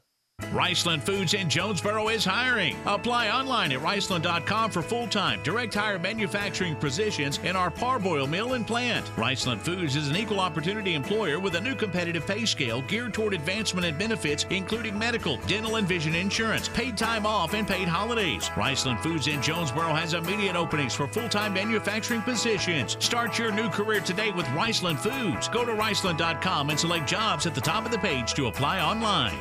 Riceland 0.52 1.02
Foods 1.02 1.34
in 1.34 1.50
Jonesboro 1.50 2.10
is 2.10 2.26
hiring. 2.26 2.76
Apply 2.86 3.30
online 3.30 3.72
at 3.72 3.80
riceland.com 3.80 4.72
for 4.72 4.82
full-time 4.82 5.42
direct 5.44 5.74
hire 5.74 5.98
manufacturing 5.98 6.76
positions 6.76 7.40
in 7.44 7.56
our 7.56 7.72
parboil 7.72 8.28
mill 8.28 8.54
and 8.54 8.68
plant. 8.68 9.06
Riceland 9.16 9.60
Foods 9.60 9.96
is 9.96 10.10
an 10.10 10.18
equal 10.18 10.40
opportunity 10.40 10.94
employer 10.94 11.40
with 11.40 11.56
a 11.56 11.62
new 11.62 11.76
competitive 11.76 12.28
pay 12.28 12.46
scale 12.46 12.82
geared 12.82 13.14
toward 13.14 13.34
advancement 13.34 13.86
and 13.86 13.98
benefits, 13.98 14.46
including 14.50 14.98
medical, 14.98 15.38
dental, 15.48 15.78
and 15.78 15.88
vision 15.88 16.16
insurance, 16.16 16.68
paid 16.70 16.98
time 16.98 17.26
off, 17.26 17.54
and 17.54 17.68
paid 17.68 17.88
holidays. 17.88 18.50
Riceland 18.50 19.02
Foods 19.02 19.28
in 19.28 19.42
Jonesboro 19.42 19.94
has 19.94 20.14
immediate 20.14 20.56
openings 20.56 20.94
for 20.94 21.08
full-time 21.08 21.54
manufacturing 21.54 22.22
positions. 22.22 22.98
Start 23.00 23.40
your 23.40 23.52
new 23.52 23.70
career 23.70 24.02
today 24.02 24.32
with 24.32 24.46
Riceland 24.48 25.00
Foods. 25.00 25.48
Go 25.48 25.66
to 25.66 25.72
riceland.com 25.74 26.70
and 26.70 26.80
select 26.80 27.08
jobs 27.08 27.46
at 27.46 27.56
the 27.56 27.62
top 27.62 27.86
of 27.86 27.92
the 27.92 28.00
page 28.00 28.34
to 28.34 28.48
apply 28.48 28.82
online. 28.82 29.38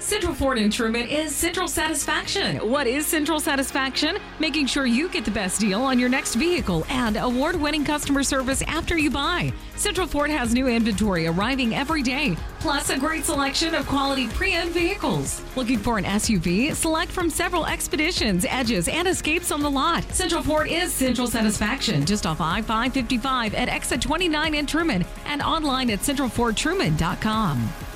Central 0.00 0.34
Ford 0.34 0.56
in 0.56 0.70
Trumann 0.70 1.06
is 1.06 1.36
Central 1.36 1.68
Satisfaction. 1.68 2.56
What 2.56 2.86
is 2.86 3.06
Central 3.06 3.38
Satisfaction? 3.38 4.16
Making 4.38 4.66
sure 4.66 4.86
you 4.86 5.10
get 5.10 5.26
the 5.26 5.30
best 5.30 5.60
deal 5.60 5.82
on 5.82 5.98
your 5.98 6.08
next 6.08 6.36
vehicle 6.36 6.86
and 6.88 7.18
award 7.18 7.54
winning 7.54 7.84
customer 7.84 8.22
service 8.22 8.62
after 8.62 8.96
you 8.96 9.10
buy. 9.10 9.52
Central 9.76 10.06
Ford 10.06 10.30
has 10.30 10.54
new 10.54 10.68
inventory 10.68 11.26
arriving 11.26 11.74
every 11.74 12.02
day, 12.02 12.34
plus 12.60 12.88
a 12.88 12.98
great 12.98 13.26
selection 13.26 13.74
of 13.74 13.86
quality 13.86 14.26
pre 14.28 14.56
owned 14.56 14.72
vehicles. 14.72 15.42
Looking 15.54 15.78
for 15.78 15.98
an 15.98 16.04
SUV? 16.04 16.74
Select 16.74 17.12
from 17.12 17.28
several 17.28 17.66
Expeditions, 17.66 18.46
Edges, 18.48 18.88
and 18.88 19.06
Escapes 19.06 19.52
on 19.52 19.60
the 19.60 19.70
lot. 19.70 20.02
Central 20.14 20.42
Ford 20.42 20.66
is 20.68 20.94
Central 20.94 21.26
Satisfaction, 21.26 22.06
just 22.06 22.24
off 22.24 22.40
I 22.40 22.62
555 22.62 23.52
at 23.54 23.68
exit 23.68 24.00
29 24.00 24.54
in 24.54 24.64
Trumann 24.64 25.04
and 25.26 25.42
online 25.42 25.90
at 25.90 25.98
centralfordtruman.com. 26.00 27.89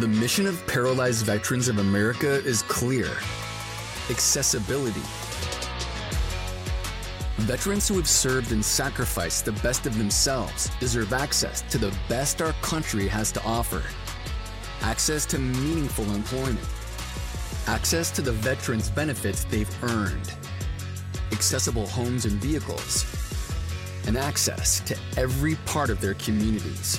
The 0.00 0.08
mission 0.08 0.46
of 0.46 0.66
Paralyzed 0.66 1.26
Veterans 1.26 1.68
of 1.68 1.78
America 1.78 2.42
is 2.44 2.62
clear. 2.62 3.06
Accessibility. 4.10 5.02
Veterans 7.36 7.88
who 7.88 7.96
have 7.96 8.08
served 8.08 8.52
and 8.52 8.64
sacrificed 8.64 9.44
the 9.44 9.52
best 9.52 9.86
of 9.86 9.96
themselves 9.98 10.70
deserve 10.80 11.12
access 11.12 11.62
to 11.70 11.78
the 11.78 11.94
best 12.08 12.40
our 12.40 12.52
country 12.62 13.06
has 13.06 13.30
to 13.32 13.44
offer. 13.44 13.82
Access 14.80 15.26
to 15.26 15.38
meaningful 15.38 16.10
employment, 16.14 16.66
access 17.66 18.10
to 18.12 18.22
the 18.22 18.32
veterans' 18.32 18.88
benefits 18.88 19.44
they've 19.44 19.84
earned, 19.84 20.32
accessible 21.32 21.86
homes 21.86 22.24
and 22.24 22.40
vehicles, 22.40 23.04
and 24.06 24.16
access 24.16 24.80
to 24.80 24.96
every 25.16 25.56
part 25.66 25.90
of 25.90 26.00
their 26.00 26.14
communities 26.14 26.98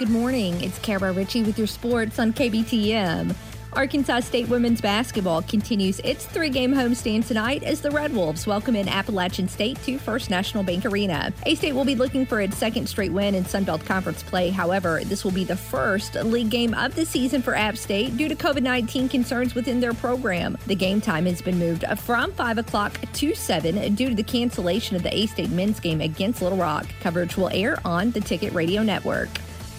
Good 0.00 0.08
morning. 0.08 0.64
It's 0.64 0.78
Kara 0.78 1.12
Ritchie 1.12 1.42
with 1.42 1.58
your 1.58 1.66
sports 1.66 2.18
on 2.18 2.32
KBTM. 2.32 3.34
Arkansas 3.74 4.20
State 4.20 4.48
women's 4.48 4.80
basketball 4.80 5.42
continues 5.42 5.98
its 5.98 6.24
three 6.24 6.48
game 6.48 6.72
homestand 6.72 7.28
tonight 7.28 7.62
as 7.64 7.82
the 7.82 7.90
Red 7.90 8.14
Wolves 8.14 8.46
welcome 8.46 8.74
in 8.76 8.88
Appalachian 8.88 9.46
State 9.46 9.76
to 9.82 9.98
First 9.98 10.30
National 10.30 10.62
Bank 10.62 10.86
Arena. 10.86 11.34
A 11.44 11.54
State 11.54 11.74
will 11.74 11.84
be 11.84 11.96
looking 11.96 12.24
for 12.24 12.40
its 12.40 12.56
second 12.56 12.88
straight 12.88 13.12
win 13.12 13.34
in 13.34 13.44
Sunbelt 13.44 13.84
Conference 13.84 14.22
play. 14.22 14.48
However, 14.48 15.02
this 15.04 15.22
will 15.22 15.32
be 15.32 15.44
the 15.44 15.54
first 15.54 16.14
league 16.14 16.48
game 16.48 16.72
of 16.72 16.94
the 16.94 17.04
season 17.04 17.42
for 17.42 17.54
App 17.54 17.76
State 17.76 18.16
due 18.16 18.30
to 18.30 18.34
COVID 18.34 18.62
19 18.62 19.06
concerns 19.06 19.54
within 19.54 19.80
their 19.80 19.92
program. 19.92 20.56
The 20.66 20.76
game 20.76 21.02
time 21.02 21.26
has 21.26 21.42
been 21.42 21.58
moved 21.58 21.84
from 21.98 22.32
5 22.32 22.56
o'clock 22.56 22.98
to 23.12 23.34
7 23.34 23.94
due 23.96 24.08
to 24.08 24.14
the 24.14 24.22
cancellation 24.22 24.96
of 24.96 25.02
the 25.02 25.14
A 25.14 25.26
State 25.26 25.50
men's 25.50 25.78
game 25.78 26.00
against 26.00 26.40
Little 26.40 26.56
Rock. 26.56 26.86
Coverage 27.00 27.36
will 27.36 27.50
air 27.52 27.78
on 27.84 28.12
the 28.12 28.20
Ticket 28.22 28.54
Radio 28.54 28.82
Network. 28.82 29.28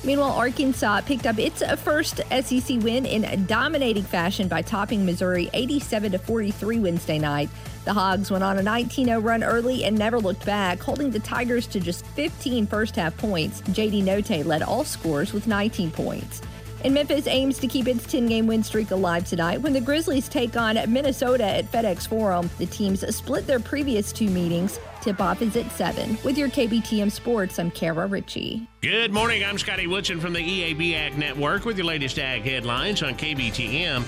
Meanwhile, 0.03 0.31
Arkansas 0.31 1.01
picked 1.01 1.27
up 1.27 1.37
its 1.37 1.61
first 1.81 2.21
SEC 2.31 2.81
win 2.81 3.05
in 3.05 3.45
dominating 3.45 4.03
fashion 4.03 4.47
by 4.47 4.63
topping 4.63 5.05
Missouri 5.05 5.47
87 5.53 6.13
to 6.13 6.17
43 6.17 6.79
Wednesday 6.79 7.19
night. 7.19 7.49
The 7.85 7.93
Hogs 7.93 8.31
went 8.31 8.43
on 8.43 8.57
a 8.57 8.63
19 8.63 9.05
0 9.05 9.19
run 9.19 9.43
early 9.43 9.83
and 9.83 9.97
never 9.97 10.19
looked 10.19 10.45
back, 10.45 10.81
holding 10.81 11.11
the 11.11 11.19
Tigers 11.19 11.67
to 11.67 11.79
just 11.79 12.05
15 12.07 12.65
first 12.65 12.95
half 12.95 13.15
points. 13.17 13.61
JD 13.61 14.03
Notae 14.03 14.43
led 14.43 14.63
all 14.63 14.83
scores 14.83 15.33
with 15.33 15.45
19 15.45 15.91
points. 15.91 16.41
And 16.83 16.95
Memphis 16.95 17.27
aims 17.27 17.59
to 17.59 17.67
keep 17.67 17.87
its 17.87 18.05
10 18.07 18.25
game 18.25 18.47
win 18.47 18.63
streak 18.63 18.91
alive 18.91 19.25
tonight 19.25 19.61
when 19.61 19.73
the 19.73 19.81
Grizzlies 19.81 20.27
take 20.27 20.57
on 20.57 20.79
Minnesota 20.91 21.45
at 21.45 21.71
FedEx 21.71 22.07
Forum. 22.07 22.49
The 22.57 22.65
teams 22.65 23.03
split 23.15 23.45
their 23.45 23.59
previous 23.59 24.11
two 24.11 24.29
meetings. 24.29 24.79
Tip 25.01 25.21
off 25.21 25.41
is 25.41 25.55
at 25.55 25.71
7. 25.71 26.17
With 26.23 26.37
your 26.37 26.49
KBTM 26.49 27.11
Sports, 27.11 27.59
I'm 27.59 27.69
Kara 27.71 28.07
Ritchie. 28.07 28.67
Good 28.81 29.11
morning. 29.11 29.43
I'm 29.43 29.57
Scotty 29.57 29.85
Woodson 29.85 30.19
from 30.19 30.33
the 30.33 30.39
EAB 30.39 30.93
Ag 30.95 31.17
Network 31.17 31.65
with 31.65 31.77
your 31.77 31.85
latest 31.85 32.17
ag 32.17 32.43
headlines 32.43 33.03
on 33.03 33.15
KBTM. 33.15 34.03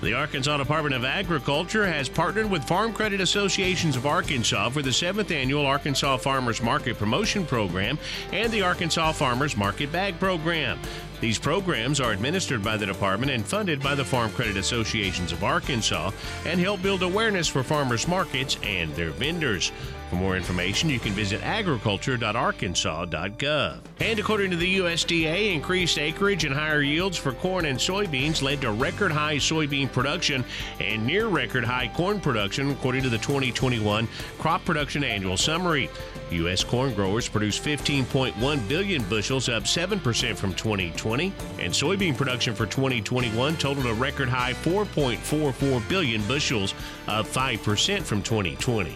The 0.00 0.14
Arkansas 0.14 0.56
Department 0.58 0.94
of 0.94 1.04
Agriculture 1.04 1.84
has 1.84 2.08
partnered 2.08 2.48
with 2.48 2.62
Farm 2.62 2.92
Credit 2.92 3.20
Associations 3.20 3.96
of 3.96 4.06
Arkansas 4.06 4.70
for 4.70 4.80
the 4.80 4.92
seventh 4.92 5.32
annual 5.32 5.66
Arkansas 5.66 6.18
Farmers 6.18 6.62
Market 6.62 6.96
Promotion 6.98 7.44
Program 7.44 7.98
and 8.30 8.52
the 8.52 8.62
Arkansas 8.62 9.10
Farmers 9.10 9.56
Market 9.56 9.90
Bag 9.90 10.20
Program. 10.20 10.78
These 11.20 11.38
programs 11.38 12.00
are 12.00 12.12
administered 12.12 12.62
by 12.62 12.76
the 12.76 12.86
department 12.86 13.32
and 13.32 13.44
funded 13.44 13.82
by 13.82 13.96
the 13.96 14.04
Farm 14.04 14.30
Credit 14.30 14.56
Associations 14.56 15.32
of 15.32 15.42
Arkansas 15.42 16.12
and 16.46 16.60
help 16.60 16.80
build 16.80 17.02
awareness 17.02 17.48
for 17.48 17.64
farmers 17.64 18.06
markets 18.06 18.56
and 18.62 18.94
their 18.94 19.10
vendors. 19.10 19.72
For 20.08 20.16
more 20.16 20.36
information, 20.36 20.88
you 20.88 20.98
can 20.98 21.12
visit 21.12 21.42
agriculture.arkansas.gov. 21.42 23.78
And 24.00 24.18
according 24.18 24.50
to 24.52 24.56
the 24.56 24.78
USDA, 24.78 25.52
increased 25.52 25.98
acreage 25.98 26.44
and 26.44 26.54
higher 26.54 26.80
yields 26.80 27.18
for 27.18 27.32
corn 27.32 27.66
and 27.66 27.78
soybeans 27.78 28.40
led 28.40 28.62
to 28.62 28.72
record 28.72 29.12
high 29.12 29.36
soybean 29.36 29.92
production 29.92 30.46
and 30.80 31.06
near 31.06 31.26
record 31.26 31.64
high 31.64 31.92
corn 31.94 32.20
production, 32.20 32.70
according 32.70 33.02
to 33.02 33.10
the 33.10 33.18
2021 33.18 34.08
Crop 34.38 34.64
Production 34.64 35.04
Annual 35.04 35.36
Summary. 35.36 35.90
U.S. 36.30 36.64
corn 36.64 36.94
growers 36.94 37.28
produced 37.28 37.62
15.1 37.62 38.68
billion 38.68 39.02
bushels, 39.04 39.48
up 39.48 39.62
7% 39.64 40.36
from 40.36 40.54
2020, 40.54 41.32
and 41.58 41.72
soybean 41.72 42.16
production 42.16 42.54
for 42.54 42.66
2021 42.66 43.56
totaled 43.56 43.86
a 43.86 43.94
record 43.94 44.28
high 44.28 44.52
4.44 44.52 45.88
billion 45.88 46.22
bushels, 46.28 46.74
up 47.06 47.26
5% 47.26 48.02
from 48.02 48.22
2020. 48.22 48.94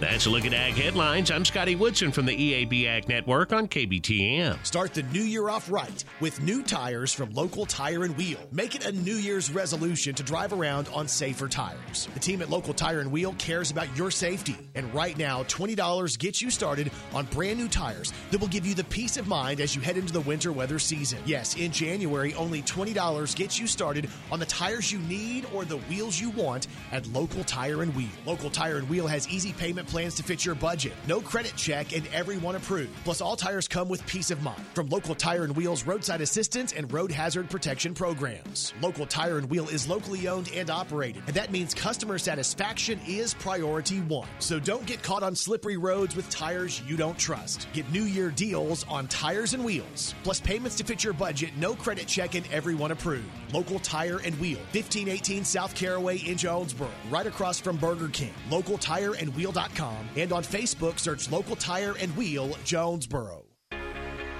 That's 0.00 0.24
a 0.24 0.30
look 0.30 0.46
at 0.46 0.54
Ag 0.54 0.72
headlines. 0.72 1.30
I'm 1.30 1.44
Scotty 1.44 1.76
Woodson 1.76 2.10
from 2.10 2.24
the 2.24 2.34
EAB 2.34 2.86
Ag 2.86 3.06
Network 3.06 3.52
on 3.52 3.68
KBTM. 3.68 4.64
Start 4.64 4.94
the 4.94 5.02
new 5.02 5.20
year 5.20 5.50
off 5.50 5.70
right 5.70 6.02
with 6.20 6.40
new 6.40 6.62
tires 6.62 7.12
from 7.12 7.30
Local 7.34 7.66
Tire 7.66 8.04
and 8.04 8.16
Wheel. 8.16 8.38
Make 8.50 8.74
it 8.74 8.86
a 8.86 8.92
New 8.92 9.16
Year's 9.16 9.50
resolution 9.50 10.14
to 10.14 10.22
drive 10.22 10.54
around 10.54 10.88
on 10.94 11.06
safer 11.06 11.48
tires. 11.48 12.08
The 12.14 12.20
team 12.20 12.40
at 12.40 12.48
Local 12.48 12.72
Tire 12.72 13.00
and 13.00 13.12
Wheel 13.12 13.34
cares 13.36 13.70
about 13.70 13.94
your 13.94 14.10
safety. 14.10 14.56
And 14.74 14.92
right 14.94 15.18
now, 15.18 15.42
$20 15.42 16.18
gets 16.18 16.40
you 16.40 16.48
started 16.48 16.90
on 17.12 17.26
brand 17.26 17.58
new 17.58 17.68
tires 17.68 18.14
that 18.30 18.40
will 18.40 18.48
give 18.48 18.64
you 18.64 18.74
the 18.74 18.84
peace 18.84 19.18
of 19.18 19.28
mind 19.28 19.60
as 19.60 19.76
you 19.76 19.82
head 19.82 19.98
into 19.98 20.14
the 20.14 20.22
winter 20.22 20.50
weather 20.50 20.78
season. 20.78 21.18
Yes, 21.26 21.56
in 21.56 21.72
January, 21.72 22.32
only 22.34 22.62
$20 22.62 23.36
gets 23.36 23.58
you 23.58 23.66
started 23.66 24.08
on 24.32 24.38
the 24.38 24.46
tires 24.46 24.90
you 24.90 24.98
need 25.00 25.46
or 25.52 25.66
the 25.66 25.76
wheels 25.76 26.18
you 26.18 26.30
want 26.30 26.68
at 26.90 27.06
Local 27.08 27.44
Tire 27.44 27.82
and 27.82 27.94
Wheel. 27.94 28.08
Local 28.24 28.48
Tire 28.48 28.78
and 28.78 28.88
Wheel 28.88 29.06
has 29.06 29.28
easy 29.28 29.52
payment 29.52 29.89
plans 29.90 30.14
to 30.14 30.22
fit 30.22 30.44
your 30.44 30.54
budget, 30.54 30.92
no 31.08 31.20
credit 31.20 31.52
check, 31.56 31.92
and 31.94 32.06
everyone 32.14 32.54
approved. 32.54 32.94
Plus, 33.02 33.20
all 33.20 33.34
tires 33.34 33.66
come 33.66 33.88
with 33.88 34.06
peace 34.06 34.30
of 34.30 34.40
mind 34.42 34.64
from 34.72 34.88
Local 34.88 35.16
Tire 35.16 35.42
and 35.42 35.56
Wheel's 35.56 35.84
roadside 35.84 36.20
assistance 36.20 36.72
and 36.72 36.90
road 36.92 37.10
hazard 37.10 37.50
protection 37.50 37.92
programs. 37.92 38.72
Local 38.80 39.04
Tire 39.04 39.38
and 39.38 39.50
Wheel 39.50 39.68
is 39.68 39.88
locally 39.88 40.28
owned 40.28 40.48
and 40.54 40.70
operated, 40.70 41.24
and 41.26 41.34
that 41.34 41.50
means 41.50 41.74
customer 41.74 42.18
satisfaction 42.18 43.00
is 43.06 43.34
priority 43.34 44.00
one. 44.02 44.28
So 44.38 44.60
don't 44.60 44.86
get 44.86 45.02
caught 45.02 45.24
on 45.24 45.34
slippery 45.34 45.76
roads 45.76 46.14
with 46.14 46.30
tires 46.30 46.80
you 46.86 46.96
don't 46.96 47.18
trust. 47.18 47.66
Get 47.72 47.90
New 47.90 48.04
Year 48.04 48.30
deals 48.30 48.86
on 48.88 49.08
tires 49.08 49.54
and 49.54 49.64
wheels, 49.64 50.14
plus 50.22 50.40
payments 50.40 50.76
to 50.76 50.84
fit 50.84 51.02
your 51.02 51.14
budget, 51.14 51.50
no 51.56 51.74
credit 51.74 52.06
check, 52.06 52.36
and 52.36 52.46
everyone 52.52 52.92
approved. 52.92 53.26
Local 53.52 53.80
Tire 53.80 54.20
and 54.24 54.38
Wheel, 54.38 54.58
1518 54.72 55.44
South 55.44 55.74
Caraway 55.74 56.18
in 56.18 56.36
Jonesboro, 56.38 56.90
right 57.10 57.26
across 57.26 57.58
from 57.58 57.76
Burger 57.76 58.08
King. 58.08 58.32
LocalTireandWheel.com 58.50 59.79
and 60.16 60.32
on 60.32 60.42
Facebook, 60.42 60.98
search 60.98 61.30
Local 61.30 61.56
Tire 61.56 61.94
and 62.00 62.16
Wheel 62.16 62.56
Jonesboro. 62.64 63.49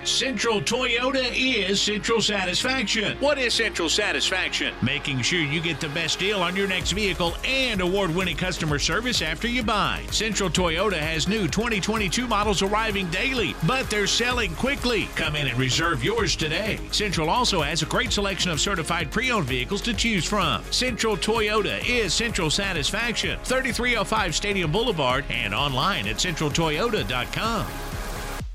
Central 0.05 0.63
Toyota 0.63 1.31
is 1.35 1.81
Central 1.81 2.23
Satisfaction. 2.23 3.19
What 3.19 3.39
is 3.39 3.53
Central 3.53 3.91
Satisfaction? 3.91 4.75
Making 4.81 5.21
sure 5.21 5.41
you 5.41 5.61
get 5.61 5.79
the 5.79 5.91
best 5.91 6.19
deal 6.19 6.41
on 6.41 6.57
your 6.57 6.67
next 6.67 6.93
vehicle 6.93 7.35
and 7.45 7.83
award 7.83 8.15
winning 8.15 8.37
customer 8.37 8.79
service 8.79 9.21
after 9.21 9.47
you 9.47 9.63
buy. 9.63 10.03
Central 10.11 10.49
Toyota 10.49 10.97
has 10.97 11.29
new 11.29 11.47
2022 11.47 12.27
models 12.27 12.63
arriving 12.63 13.11
daily, 13.11 13.55
but 13.67 13.91
they're 13.91 14.07
selling 14.07 14.55
quickly. 14.55 15.07
Come 15.17 15.37
in 15.37 15.49
and 15.49 15.59
reserve 15.59 16.03
yours 16.03 16.35
today. 16.35 16.81
Central 16.93 17.29
also 17.29 17.61
has 17.61 17.83
a 17.83 17.87
great 17.87 18.11
selection 18.11 18.51
of 18.51 18.59
certified 18.59 19.11
pre 19.11 19.31
owned 19.31 19.47
vehicles 19.47 19.83
to 19.83 19.93
choose 19.93 20.25
from. 20.25 20.65
Central 20.71 21.17
Toyota 21.17 21.87
is 21.87 22.15
Central 22.15 22.49
Satisfaction, 22.49 23.39
3305 23.45 24.35
Stadium 24.35 24.73
Boulevard, 24.73 25.27
and 25.29 25.55
online 25.55 26.09
at 26.09 26.17
centraltoyota.com. 26.17 27.90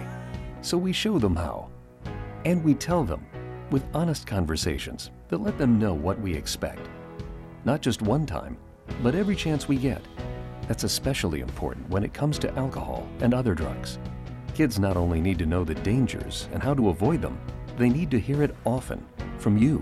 so 0.62 0.78
we 0.78 0.92
show 0.92 1.20
them 1.20 1.36
how. 1.36 1.70
And 2.46 2.64
we 2.64 2.74
tell 2.74 3.04
them 3.04 3.26
with 3.70 3.84
honest 3.94 4.26
conversations 4.26 5.12
that 5.28 5.42
let 5.42 5.58
them 5.58 5.78
know 5.78 5.94
what 5.94 6.20
we 6.20 6.34
expect. 6.34 6.90
Not 7.66 7.82
just 7.82 8.02
one 8.02 8.26
time, 8.26 8.58
but 9.04 9.14
every 9.14 9.36
chance 9.36 9.68
we 9.68 9.76
get. 9.76 10.02
That's 10.68 10.84
especially 10.84 11.42
important 11.42 11.90
when 11.90 12.04
it 12.04 12.14
comes 12.14 12.40
to 12.40 12.56
alcohol 12.56 13.08
and 13.20 13.34
other 13.34 13.54
drugs. 13.54 14.00
Kids 14.56 14.80
not 14.80 14.98
only 14.98 15.22
need 15.22 15.38
to 15.40 15.46
know 15.46 15.64
the 15.64 15.76
dangers 15.76 16.50
and 16.54 16.64
how 16.64 16.74
to 16.74 16.90
avoid 16.90 17.22
them, 17.22 17.40
they 17.78 17.90
need 17.90 18.10
to 18.12 18.20
hear 18.20 18.44
it 18.44 18.56
often 18.66 19.06
from 19.38 19.58
you. 19.58 19.82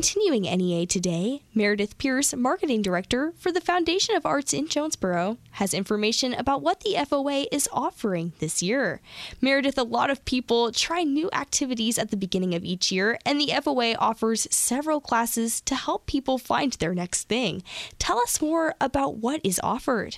Continuing 0.00 0.44
NEA 0.44 0.86
today, 0.86 1.42
Meredith 1.54 1.98
Pierce, 1.98 2.34
Marketing 2.34 2.80
Director 2.80 3.34
for 3.36 3.52
the 3.52 3.60
Foundation 3.60 4.16
of 4.16 4.24
Arts 4.24 4.54
in 4.54 4.66
Jonesboro, 4.66 5.36
has 5.50 5.74
information 5.74 6.32
about 6.32 6.62
what 6.62 6.80
the 6.80 6.94
FOA 6.94 7.44
is 7.52 7.68
offering 7.70 8.32
this 8.38 8.62
year. 8.62 9.02
Meredith, 9.42 9.76
a 9.76 9.82
lot 9.82 10.08
of 10.08 10.24
people 10.24 10.72
try 10.72 11.02
new 11.02 11.28
activities 11.34 11.98
at 11.98 12.10
the 12.10 12.16
beginning 12.16 12.54
of 12.54 12.64
each 12.64 12.90
year, 12.90 13.18
and 13.26 13.38
the 13.38 13.48
FOA 13.48 13.94
offers 13.98 14.48
several 14.50 15.02
classes 15.02 15.60
to 15.60 15.74
help 15.74 16.06
people 16.06 16.38
find 16.38 16.72
their 16.72 16.94
next 16.94 17.28
thing. 17.28 17.62
Tell 17.98 18.18
us 18.20 18.40
more 18.40 18.74
about 18.80 19.16
what 19.16 19.42
is 19.44 19.60
offered. 19.62 20.16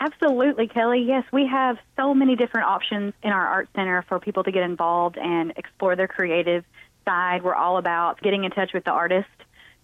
Absolutely, 0.00 0.66
Kelly. 0.66 1.04
Yes, 1.06 1.24
we 1.32 1.46
have 1.46 1.78
so 1.96 2.12
many 2.12 2.34
different 2.34 2.66
options 2.66 3.14
in 3.22 3.30
our 3.30 3.46
art 3.46 3.68
center 3.76 4.04
for 4.08 4.18
people 4.18 4.42
to 4.42 4.50
get 4.50 4.64
involved 4.64 5.16
and 5.16 5.52
explore 5.56 5.94
their 5.94 6.08
creative 6.08 6.64
side. 7.06 7.42
We're 7.42 7.54
all 7.54 7.78
about 7.78 8.20
getting 8.20 8.44
in 8.44 8.50
touch 8.50 8.72
with 8.74 8.84
the 8.84 8.90
artist. 8.90 9.28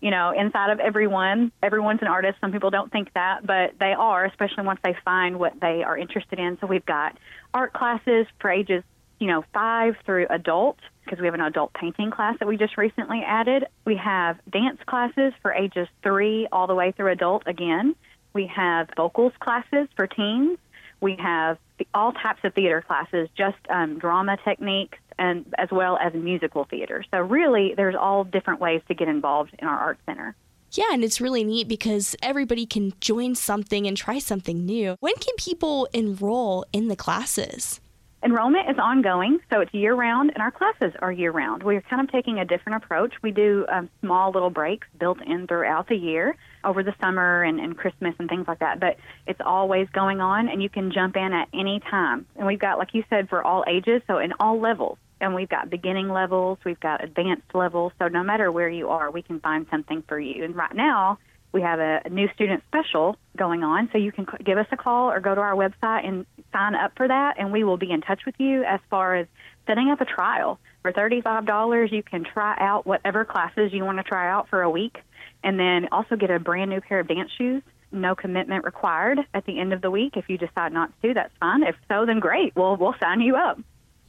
You 0.01 0.11
know, 0.11 0.35
inside 0.37 0.71
of 0.71 0.81
everyone, 0.81 1.53
everyone's 1.63 2.03
an 2.03 2.09
artist. 2.09 2.37
Some 2.41 2.51
people 2.51 2.71
don't 2.71 2.91
think 2.91 3.15
that, 3.15 3.47
but 3.47 3.79
they 3.79 3.93
are, 3.93 4.25
especially 4.25 4.65
once 4.65 4.81
they 4.83 4.97
find 5.05 5.39
what 5.39 5.61
they 5.61 5.85
are 5.85 5.97
interested 5.97 6.41
in. 6.41 6.59
So 6.61 6.67
we've 6.67 6.85
got 6.85 7.17
art 7.55 7.73
classes 7.73 8.27
for 8.41 8.51
ages, 8.51 8.83
you 9.21 9.29
know, 9.29 9.45
five 9.55 9.95
through 10.05 10.27
adult, 10.29 10.79
because 11.05 11.21
we 11.21 11.27
have 11.27 11.35
an 11.35 11.41
adult 11.41 11.73
painting 11.73 12.11
class 12.11 12.37
that 12.41 12.49
we 12.49 12.57
just 12.57 12.77
recently 12.77 13.23
added. 13.25 13.65
We 13.85 13.95
have 13.97 14.39
dance 14.51 14.81
classes 14.87 15.33
for 15.41 15.53
ages 15.53 15.87
three 16.03 16.49
all 16.51 16.67
the 16.67 16.75
way 16.75 16.91
through 16.91 17.13
adult 17.13 17.45
again. 17.47 17.95
We 18.33 18.49
have 18.49 18.89
vocals 18.97 19.33
classes 19.39 19.87
for 19.95 20.09
teens. 20.09 20.59
We 21.01 21.17
have 21.17 21.59
all 21.95 22.13
types 22.13 22.41
of 22.45 22.55
theater 22.55 22.83
classes, 22.83 23.29
just 23.37 23.59
um, 23.69 23.99
drama 23.99 24.37
techniques, 24.45 24.99
and 25.23 25.47
as 25.57 25.69
well 25.71 25.97
as 25.99 26.13
musical 26.15 26.65
theater. 26.65 27.05
So 27.13 27.21
really, 27.21 27.75
there's 27.77 27.95
all 27.95 28.25
different 28.25 28.61
ways 28.61 28.83
to 28.89 28.95
get 28.95 29.07
involved 29.07 29.55
in 29.57 29.69
our 29.69 29.79
art 29.79 29.99
center. 30.05 30.35
Yeah, 30.73 30.93
and 30.93 31.05
it's 31.05 31.21
really 31.21 31.45
neat 31.45 31.69
because 31.69 32.17
everybody 32.23 32.67
can 32.67 32.93
join 33.01 33.37
something 33.37 33.87
and 33.87 33.97
try 33.97 34.19
something 34.19 34.67
new. 34.67 34.97
When 34.99 35.15
can 35.15 35.37
people 35.37 35.87
enroll 35.93 36.65
in 36.73 36.89
the 36.89 36.97
classes? 36.97 37.81
Enrollment 38.25 38.71
is 38.71 38.77
ongoing, 38.79 39.41
so 39.53 39.61
it's 39.61 39.75
year 39.75 39.95
round, 39.95 40.31
and 40.33 40.43
our 40.43 40.53
classes 40.53 40.93
are 41.01 41.11
year 41.11 41.33
round. 41.33 41.65
We're 41.65 41.81
kind 41.83 42.01
of 42.01 42.11
taking 42.11 42.39
a 42.39 42.45
different 42.45 42.83
approach. 42.83 43.13
We 43.21 43.33
do 43.33 43.67
um, 43.69 43.91
small 44.01 44.31
little 44.31 44.51
breaks 44.51 44.87
built 44.99 45.21
in 45.21 45.49
throughout 45.49 45.89
the 45.89 45.97
year 45.97 46.37
over 46.63 46.85
the 46.85 46.95
summer 47.01 47.43
and, 47.43 47.59
and 47.59 47.77
Christmas 47.77 48.15
and 48.21 48.29
things 48.29 48.47
like 48.47 48.61
that, 48.61 48.79
but 48.79 48.97
it's 49.27 49.41
always 49.45 49.89
going 49.91 50.21
on, 50.21 50.49
and 50.49 50.63
you 50.63 50.69
can 50.69 50.93
jump 50.93 51.17
in 51.17 51.33
at 51.33 51.49
any 51.53 51.81
time. 51.81 52.25
And 52.37 52.47
we've 52.47 52.61
got, 52.61 52.79
like 52.79 52.95
you 52.95 53.03
said, 53.11 53.29
for 53.29 53.43
all 53.43 53.65
ages, 53.67 54.03
so 54.07 54.19
in 54.19 54.33
all 54.39 54.61
levels. 54.61 54.99
And 55.23 55.37
we've 55.37 55.49
got 55.49 55.71
beginning 55.71 56.09
levels, 56.09 56.59
we've 56.65 56.81
got 56.81 57.03
advanced 57.03 57.55
levels, 57.55 57.93
so 58.01 58.09
no 58.09 58.25
matter 58.25 58.51
where 58.51 58.69
you 58.69 58.89
are, 58.89 59.09
we 59.09 59.23
can 59.23 59.39
find 59.39 59.67
something 59.71 60.03
for 60.09 60.19
you. 60.19 60.43
And 60.43 60.57
right 60.57 60.75
now, 60.75 61.19
we 61.53 61.63
have 61.63 61.79
a, 61.79 62.09
new 62.11 62.29
student 62.35 62.65
special 62.67 63.17
going 63.37 63.63
on, 63.63 63.89
so 63.93 63.99
you 63.99 64.11
can 64.11 64.27
give 64.45 64.59
us 64.59 64.67
a 64.73 64.77
call 64.77 65.13
or 65.13 65.21
go 65.21 65.33
to 65.33 65.41
our 65.41 65.55
website 65.55 66.05
and 66.07 66.27
sign 66.53 66.75
up 66.75 66.93
for 66.97 67.07
that, 67.07 67.37
and 67.39 67.53
we 67.53 67.63
will 67.63 67.77
be 67.77 67.93
in 67.93 68.01
touch 68.01 68.23
with 68.27 68.35
you 68.39 68.65
as 68.65 68.81
far 68.91 69.15
as 69.15 69.29
setting 69.65 69.91
up 69.91 70.01
a 70.01 70.05
trial. 70.05 70.59
For 70.83 70.93
$35, 70.93 71.93
you 71.93 72.03
can 72.03 72.25
try 72.25 72.57
out 72.59 72.85
whatever 72.85 73.25
classes 73.25 73.73
you 73.73 73.85
want 73.85 73.99
to 73.99 74.05
try 74.05 74.29
out 74.29 74.49
for 74.49 74.63
a 74.63 74.71
week, 74.71 74.99
and 75.45 75.57
then 75.57 75.89
also 75.93 76.17
get 76.17 76.33
a 76.33 76.41
brand 76.41 76.71
new 76.71 76.81
pair 76.81 76.99
of 76.99 77.07
dance 77.07 77.31
shoes. 77.39 77.63
No 77.93 78.17
commitment 78.17 78.65
required 78.65 79.21
at 79.33 79.47
the 79.47 79.61
end 79.61 79.73
of 79.73 79.83
the 79.83 79.91
week. 79.91 80.17
If 80.17 80.29
you 80.29 80.37
decide 80.37 80.73
not 80.73 80.91
to, 81.03 81.15
that's 81.15 81.33
fine. 81.39 81.63
If 81.63 81.77
so, 81.89 82.07
then 82.07 82.19
great. 82.19 82.57
We'll 82.57 82.77
we'll 82.77 82.97
sign 83.01 83.21
you 83.21 83.37
up. 83.37 83.61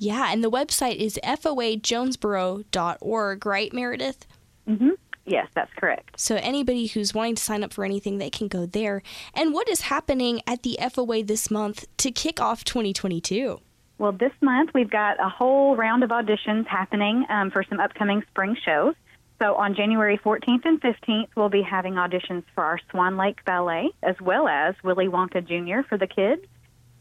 Yeah, 0.04 0.34
and 0.34 0.44
the 0.44 0.52
website 0.52 0.98
is 0.98 1.18
foajonesboro.org, 1.24 3.46
right, 3.46 3.74
Meredith? 3.74 4.28
Mm-hmm. 4.68 4.90
Yes, 5.26 5.48
that's 5.56 5.72
correct. 5.78 6.20
So 6.20 6.36
anybody 6.36 6.88
who's 6.88 7.14
wanting 7.14 7.36
to 7.36 7.42
sign 7.42 7.64
up 7.64 7.72
for 7.72 7.86
anything, 7.86 8.18
they 8.18 8.30
can 8.30 8.50
go 8.50 8.66
there. 8.66 9.02
And 9.34 9.54
what 9.54 9.70
is 9.70 9.80
happening 9.82 10.42
at 10.46 10.64
the 10.64 10.78
FOA 10.82 11.26
this 11.26 11.50
month 11.50 11.86
to 12.00 12.12
kick 12.12 12.42
off 12.42 12.66
2022? 12.66 13.62
Well, 13.98 14.12
this 14.12 14.34
month 14.42 14.72
we've 14.74 14.92
got 14.92 15.26
a 15.26 15.30
whole 15.30 15.78
round 15.78 16.04
of 16.04 16.10
auditions 16.10 16.68
happening 16.68 17.26
um, 17.30 17.50
for 17.50 17.64
some 17.64 17.80
upcoming 17.80 18.24
spring 18.30 18.58
shows. 18.66 18.96
So 19.42 19.56
on 19.56 19.74
January 19.74 20.18
14th 20.18 20.66
and 20.66 20.82
15th, 20.82 21.30
we'll 21.38 21.48
be 21.48 21.62
having 21.62 21.94
auditions 21.94 22.44
for 22.54 22.66
our 22.66 22.78
Swan 22.92 23.16
Lake 23.16 23.46
Ballet, 23.46 23.92
as 24.04 24.20
well 24.20 24.50
as 24.50 24.76
Willy 24.84 25.08
Wonka 25.08 25.48
Jr. 25.48 25.88
for 25.88 25.98
the 25.98 26.08
kids. 26.08 26.42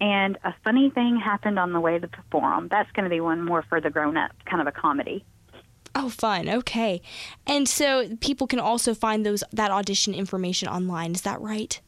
And 0.03 0.37
a 0.43 0.53
funny 0.65 0.91
thing 0.91 1.17
happened 1.17 1.61
on 1.61 1.73
the 1.73 1.79
way 1.79 1.97
to 1.97 2.09
the 2.09 2.23
forum. 2.29 2.67
That's 2.69 2.91
going 2.91 3.05
to 3.05 3.09
be 3.09 3.21
one 3.21 3.41
more 3.41 3.63
for 3.69 3.81
the 3.81 3.89
grown 3.89 4.17
up, 4.17 4.33
kind 4.51 4.61
of 4.61 4.67
a 4.67 4.73
comedy. 4.73 5.25
Oh, 5.95 6.09
fun. 6.09 6.49
Okay. 6.49 7.01
And 7.47 7.69
so 7.69 8.17
people 8.17 8.49
can 8.49 8.59
also 8.59 8.95
find 8.95 9.25
those 9.25 9.45
that 9.53 9.71
audition 9.71 10.13
information 10.13 10.67
online. 10.67 11.13
Is 11.13 11.23
that 11.23 11.41
right? 11.41 11.81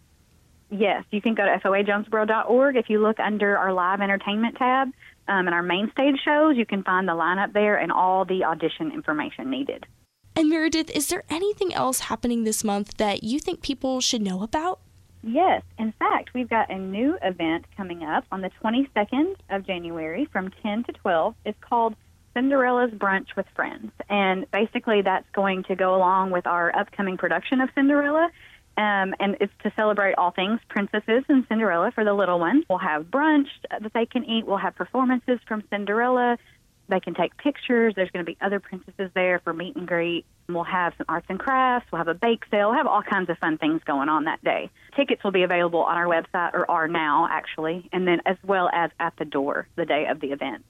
Yes, 0.70 1.03
you 1.11 1.20
can 1.20 1.35
go 1.35 1.44
to 1.44 1.59
foajonesboro.org. 1.59 2.77
If 2.77 2.88
you 2.88 3.03
look 3.03 3.18
under 3.18 3.59
our 3.59 3.72
live 3.72 4.00
entertainment 4.00 4.59
tab 4.59 4.88
um, 5.27 5.46
and 5.46 5.50
our 5.55 5.62
main 5.62 5.90
stage 5.90 6.16
shows, 6.24 6.57
you 6.57 6.66
can 6.66 6.85
find 6.85 7.09
the 7.09 7.14
lineup 7.14 7.53
there 7.53 7.77
and 7.77 7.90
all 7.90 8.24
the 8.24 8.44
audition 8.44 8.92
information 8.92 9.50
needed. 9.50 9.87
And 10.37 10.48
Meredith, 10.48 10.90
is 10.90 11.09
there 11.09 11.24
anything 11.29 11.74
else 11.74 12.00
happening 12.00 12.44
this 12.44 12.62
month 12.62 12.96
that 12.98 13.24
you 13.24 13.40
think 13.40 13.61
people 13.61 14.00
should 14.00 14.22
know 14.22 14.44
about? 14.44 14.79
Yes, 15.27 15.63
in 15.79 15.93
fact, 15.99 16.35
we've 16.35 16.51
got 16.51 16.71
a 16.71 16.79
new 16.79 17.17
event 17.23 17.65
coming 17.79 18.03
up 18.03 18.25
on 18.31 18.43
the 18.43 18.51
22nd 18.63 19.37
of 19.49 19.67
January 19.67 20.27
from 20.31 20.51
10 20.63 20.85
to 20.85 20.93
12. 20.93 21.35
It's 21.47 21.59
called 21.63 21.97
Cinderella's 22.35 22.91
Brunch 22.91 23.35
with 23.35 23.47
Friends. 23.57 23.91
And 24.11 24.51
basically, 24.51 25.01
that's 25.01 25.27
going 25.33 25.65
to 25.65 25.77
go 25.77 25.95
along 25.95 26.31
with 26.31 26.47
our 26.47 26.77
upcoming 26.77 27.17
production 27.17 27.63
of 27.63 27.71
Cinderella. 27.75 28.31
Um, 28.77 29.15
and 29.19 29.37
it's 29.41 29.53
to 29.63 29.73
celebrate 29.77 30.15
all 30.17 30.33
things 30.33 30.61
princesses 30.69 31.25
and 31.29 31.47
Cinderella 31.49 31.91
for 31.95 32.05
the 32.05 32.13
little 32.13 32.39
ones. 32.39 32.65
We'll 32.69 32.79
have 32.79 33.05
brunch 33.05 33.47
that 33.71 33.93
they 33.95 34.05
can 34.05 34.25
eat. 34.25 34.47
We'll 34.47 34.59
have 34.59 34.75
performances 34.75 35.39
from 35.47 35.63
Cinderella. 35.71 36.37
They 36.88 37.01
can 37.01 37.14
take 37.14 37.37
pictures. 37.37 37.94
There's 37.97 38.11
going 38.11 38.25
to 38.25 38.31
be 38.31 38.37
other 38.40 38.61
princesses 38.61 39.11
there 39.14 39.40
for 39.40 39.53
meet 39.53 39.75
and 39.77 39.88
greet. 39.88 40.25
We'll 40.49 40.64
have 40.64 40.92
some 40.99 41.07
arts 41.09 41.27
and 41.31 41.38
crafts. 41.38 41.90
We'll 41.90 41.99
have 41.99 42.09
a 42.09 42.14
bake 42.14 42.44
sale. 42.51 42.70
We'll 42.70 42.79
have 42.79 42.87
all 42.87 43.03
kinds 43.03 43.31
of 43.31 43.38
fun 43.38 43.57
things 43.57 43.81
going 43.85 44.11
on 44.11 44.25
that 44.25 44.44
day. 44.44 44.68
Tickets 44.94 45.25
will 45.25 45.31
be 45.31 45.42
available 45.42 45.81
on 45.81 45.97
our 45.97 46.07
website, 46.07 46.53
or 46.53 46.70
are 46.70 46.88
now 46.88 47.27
actually, 47.31 47.88
and 47.92 48.07
then 48.07 48.20
as 48.27 48.37
well 48.44 48.68
as 48.73 48.90
at 49.01 49.16
the 49.16 49.25
door 49.25 49.66
the 49.77 49.87
day 49.87 50.07
of 50.07 50.20
the 50.20 50.33
event. 50.33 50.64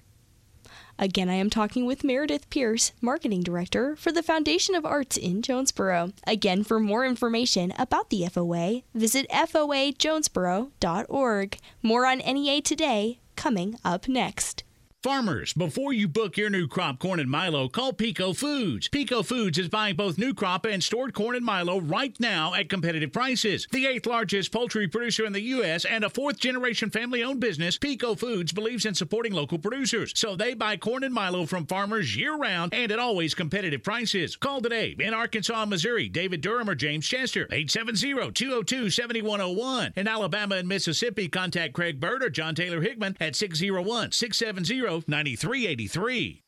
Again, 0.97 1.29
I 1.29 1.35
am 1.35 1.51
talking 1.51 1.87
with 1.87 2.05
Meredith 2.05 2.49
Pierce, 2.51 2.93
Marketing 3.01 3.43
Director 3.43 3.97
for 3.97 4.13
the 4.13 4.23
Foundation 4.23 4.77
of 4.77 4.87
Arts 4.87 5.17
in 5.17 5.43
Jonesboro. 5.43 6.13
Again, 6.25 6.63
for 6.63 6.79
more 6.79 7.05
information 7.05 7.73
about 7.77 8.11
the 8.11 8.23
FOA, 8.23 8.85
visit 8.95 9.29
foajonesboro.org. 9.29 11.59
More 11.83 12.07
on 12.07 12.19
NEA 12.19 12.63
today, 12.63 13.19
coming 13.35 13.77
up 13.85 14.07
next. 14.07 14.63
Farmers, 15.05 15.53
before 15.53 15.93
you 15.93 16.09
book 16.09 16.39
your 16.39 16.49
new 16.49 16.67
crop 16.67 16.99
corn 16.99 17.21
and 17.21 17.29
Milo, 17.29 17.69
call 17.69 17.93
Peco 17.93 18.35
Foods. 18.35 18.89
Peco 18.89 19.23
Foods 19.23 19.59
is 19.59 19.69
buying 19.69 19.97
both 19.97 20.17
new 20.17 20.33
crop 20.33 20.65
and 20.65 20.83
stored 20.83 21.13
corn 21.13 21.37
and 21.37 21.45
Milo 21.45 21.79
right 21.79 22.19
now 22.19 22.55
at 22.55 22.71
competitive 22.71 23.13
prices. 23.13 23.69
The 23.71 23.87
eighth 23.87 24.07
largest 24.07 24.51
poultry 24.51 24.89
producer 24.89 25.27
in 25.27 25.35
the 25.35 25.43
U.S. 25.43 25.85
and 25.85 26.05
a 26.05 26.09
fourth 26.09 26.39
generation 26.39 26.89
family 26.89 27.23
owned 27.23 27.39
business, 27.39 27.77
Peco 27.77 28.19
Foods 28.19 28.51
believes 28.51 28.87
in 28.87 28.95
supporting 28.95 29.35
local 29.35 29.59
producers. 29.59 30.11
So 30.17 30.37
they 30.37 30.55
buy 30.55 30.79
corn 30.79 31.05
and 31.05 31.13
Milo 31.13 31.45
from 31.45 31.67
farmers 31.67 32.17
year 32.17 32.35
round 32.35 32.73
and 32.73 32.91
at 32.91 32.99
always 32.99 33.35
competitive 33.35 33.83
prices. 33.83 34.37
Call 34.37 34.63
today 34.63 34.97
in 34.99 35.13
Arkansas 35.13 35.67
Missouri, 35.67 36.09
David 36.09 36.41
Durham 36.41 36.71
or 36.71 36.75
James 36.75 37.07
Chester, 37.07 37.47
870 37.53 38.33
202 38.33 38.89
7101. 38.89 39.93
In 39.97 40.09
Alabama 40.09 40.55
and 40.55 40.67
Mississippi, 40.67 41.29
contact 41.29 41.75
Craig 41.75 42.01
Bird 42.01 42.23
or 42.23 42.31
John 42.31 42.55
Taylor 42.55 42.81
Hickman 42.81 43.19
at 43.21 43.37
601 43.37 44.13
670 44.13 44.94
9383. 45.09 46.43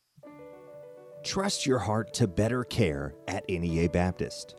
Trust 1.24 1.66
your 1.66 1.80
heart 1.80 2.14
to 2.14 2.28
better 2.28 2.62
care 2.62 3.14
at 3.26 3.48
NEA 3.48 3.88
Baptist. 3.88 4.54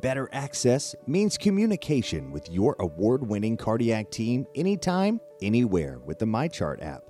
Better 0.00 0.28
access 0.32 0.94
means 1.06 1.36
communication 1.36 2.32
with 2.32 2.50
your 2.50 2.74
award 2.80 3.26
winning 3.26 3.56
cardiac 3.56 4.10
team 4.10 4.46
anytime, 4.54 5.20
anywhere 5.42 5.98
with 5.98 6.18
the 6.18 6.24
MyChart 6.24 6.82
app. 6.82 7.02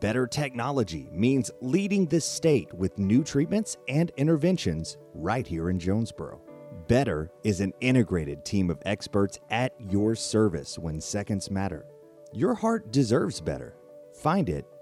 Better 0.00 0.26
technology 0.26 1.08
means 1.12 1.50
leading 1.60 2.06
the 2.06 2.20
state 2.20 2.72
with 2.72 2.98
new 2.98 3.22
treatments 3.22 3.76
and 3.86 4.10
interventions 4.16 4.96
right 5.12 5.46
here 5.46 5.68
in 5.68 5.78
Jonesboro. 5.78 6.40
Better 6.88 7.30
is 7.44 7.60
an 7.60 7.72
integrated 7.80 8.44
team 8.44 8.70
of 8.70 8.82
experts 8.86 9.38
at 9.50 9.74
your 9.78 10.14
service 10.14 10.78
when 10.78 11.00
seconds 11.00 11.50
matter. 11.50 11.84
Your 12.32 12.54
heart 12.54 12.90
deserves 12.90 13.40
better. 13.40 13.76
Find 14.14 14.48
it 14.48 14.66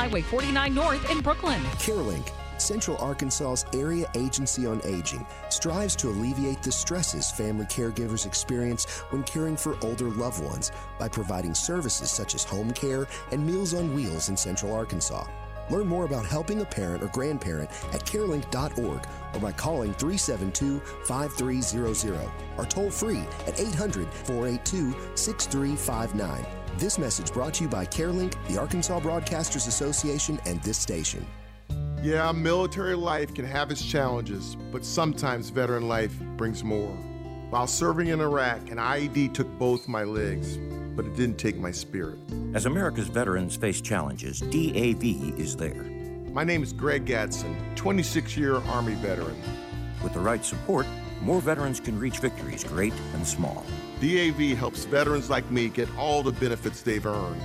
Highway 0.00 0.22
49 0.22 0.74
North 0.74 1.10
in 1.10 1.18
Brookland. 1.18 1.62
CareLink, 1.76 2.32
Central 2.58 2.96
Arkansas's 2.96 3.66
area 3.74 4.10
agency 4.16 4.64
on 4.64 4.80
aging, 4.86 5.26
strives 5.50 5.94
to 5.96 6.08
alleviate 6.08 6.62
the 6.62 6.72
stresses 6.72 7.30
family 7.30 7.66
caregivers 7.66 8.24
experience 8.24 8.86
when 9.10 9.22
caring 9.24 9.58
for 9.58 9.76
older 9.82 10.08
loved 10.08 10.42
ones 10.42 10.72
by 10.98 11.06
providing 11.06 11.54
services 11.54 12.10
such 12.10 12.34
as 12.34 12.44
home 12.44 12.70
care 12.70 13.06
and 13.30 13.46
Meals 13.46 13.74
on 13.74 13.92
Wheels 13.92 14.30
in 14.30 14.38
Central 14.38 14.72
Arkansas. 14.72 15.26
Learn 15.70 15.86
more 15.86 16.04
about 16.04 16.26
helping 16.26 16.60
a 16.60 16.64
parent 16.64 17.02
or 17.02 17.08
grandparent 17.08 17.70
at 17.92 18.04
carelink.org 18.04 19.06
or 19.34 19.40
by 19.40 19.52
calling 19.52 19.94
372 19.94 20.80
5300 21.04 22.30
or 22.58 22.64
toll 22.64 22.90
free 22.90 23.22
at 23.46 23.58
800 23.58 24.08
482 24.12 24.94
6359. 25.14 26.46
This 26.78 26.98
message 26.98 27.32
brought 27.32 27.54
to 27.54 27.64
you 27.64 27.68
by 27.68 27.84
CareLink, 27.84 28.34
the 28.48 28.58
Arkansas 28.58 29.00
Broadcasters 29.00 29.68
Association, 29.68 30.40
and 30.46 30.62
this 30.62 30.78
station. 30.78 31.26
Yeah, 32.02 32.32
military 32.32 32.94
life 32.94 33.34
can 33.34 33.44
have 33.44 33.70
its 33.70 33.84
challenges, 33.84 34.56
but 34.72 34.84
sometimes 34.84 35.50
veteran 35.50 35.86
life 35.88 36.18
brings 36.36 36.64
more. 36.64 36.96
While 37.50 37.66
serving 37.66 38.06
in 38.06 38.20
Iraq, 38.20 38.70
an 38.70 38.78
IED 38.78 39.34
took 39.34 39.48
both 39.58 39.88
my 39.88 40.04
legs, 40.04 40.56
but 41.00 41.06
it 41.06 41.16
didn't 41.16 41.38
take 41.38 41.56
my 41.56 41.70
spirit. 41.70 42.18
As 42.52 42.66
America's 42.66 43.08
veterans 43.08 43.56
face 43.56 43.80
challenges, 43.80 44.40
DAV 44.40 45.02
is 45.40 45.56
there. 45.56 45.82
My 46.30 46.44
name 46.44 46.62
is 46.62 46.74
Greg 46.74 47.06
Gadsden, 47.06 47.56
26 47.74 48.36
year 48.36 48.56
Army 48.56 48.92
veteran. 48.96 49.40
With 50.02 50.12
the 50.12 50.20
right 50.20 50.44
support, 50.44 50.84
more 51.22 51.40
veterans 51.40 51.80
can 51.80 51.98
reach 51.98 52.18
victories 52.18 52.64
great 52.64 52.92
and 53.14 53.26
small. 53.26 53.64
DAV 54.02 54.58
helps 54.58 54.84
veterans 54.84 55.30
like 55.30 55.50
me 55.50 55.70
get 55.70 55.88
all 55.96 56.22
the 56.22 56.32
benefits 56.32 56.82
they've 56.82 57.06
earned, 57.06 57.40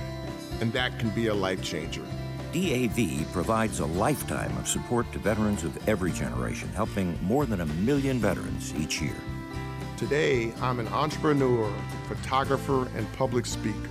and 0.60 0.70
that 0.74 0.98
can 0.98 1.08
be 1.08 1.28
a 1.28 1.34
life 1.34 1.62
changer. 1.62 2.04
DAV 2.52 3.26
provides 3.32 3.80
a 3.80 3.86
lifetime 3.86 4.54
of 4.58 4.68
support 4.68 5.10
to 5.12 5.18
veterans 5.18 5.64
of 5.64 5.88
every 5.88 6.12
generation, 6.12 6.68
helping 6.74 7.18
more 7.24 7.46
than 7.46 7.62
a 7.62 7.66
million 7.66 8.18
veterans 8.18 8.74
each 8.74 9.00
year. 9.00 9.16
Today, 9.96 10.52
I'm 10.60 10.78
an 10.78 10.88
entrepreneur, 10.88 11.72
photographer, 12.06 12.86
and 12.94 13.10
public 13.14 13.46
speaker. 13.46 13.88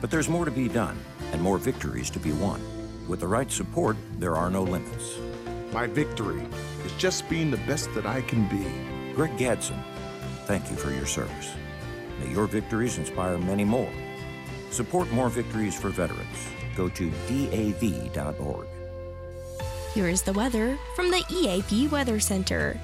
But 0.00 0.10
there's 0.10 0.30
more 0.30 0.46
to 0.46 0.50
be 0.50 0.66
done 0.66 0.98
and 1.30 1.42
more 1.42 1.58
victories 1.58 2.08
to 2.10 2.18
be 2.18 2.32
won. 2.32 2.62
With 3.06 3.20
the 3.20 3.26
right 3.26 3.50
support, 3.50 3.98
there 4.18 4.34
are 4.34 4.48
no 4.48 4.62
limits. 4.62 5.18
My 5.70 5.86
victory 5.86 6.42
is 6.86 6.92
just 6.92 7.28
being 7.28 7.50
the 7.50 7.58
best 7.58 7.92
that 7.92 8.06
I 8.06 8.22
can 8.22 8.48
be. 8.48 8.64
Greg 9.14 9.36
Gadsden, 9.36 9.78
thank 10.46 10.70
you 10.70 10.76
for 10.76 10.90
your 10.90 11.04
service. 11.04 11.50
May 12.18 12.32
your 12.32 12.46
victories 12.46 12.96
inspire 12.96 13.36
many 13.36 13.64
more. 13.64 13.92
Support 14.70 15.12
more 15.12 15.28
victories 15.28 15.78
for 15.78 15.90
veterans. 15.90 16.48
Go 16.74 16.88
to 16.88 17.10
DAV.org. 17.28 18.66
Here 19.92 20.08
is 20.08 20.22
the 20.22 20.32
weather 20.32 20.78
from 20.96 21.10
the 21.10 21.22
EAB 21.28 21.90
Weather 21.90 22.20
Center. 22.20 22.80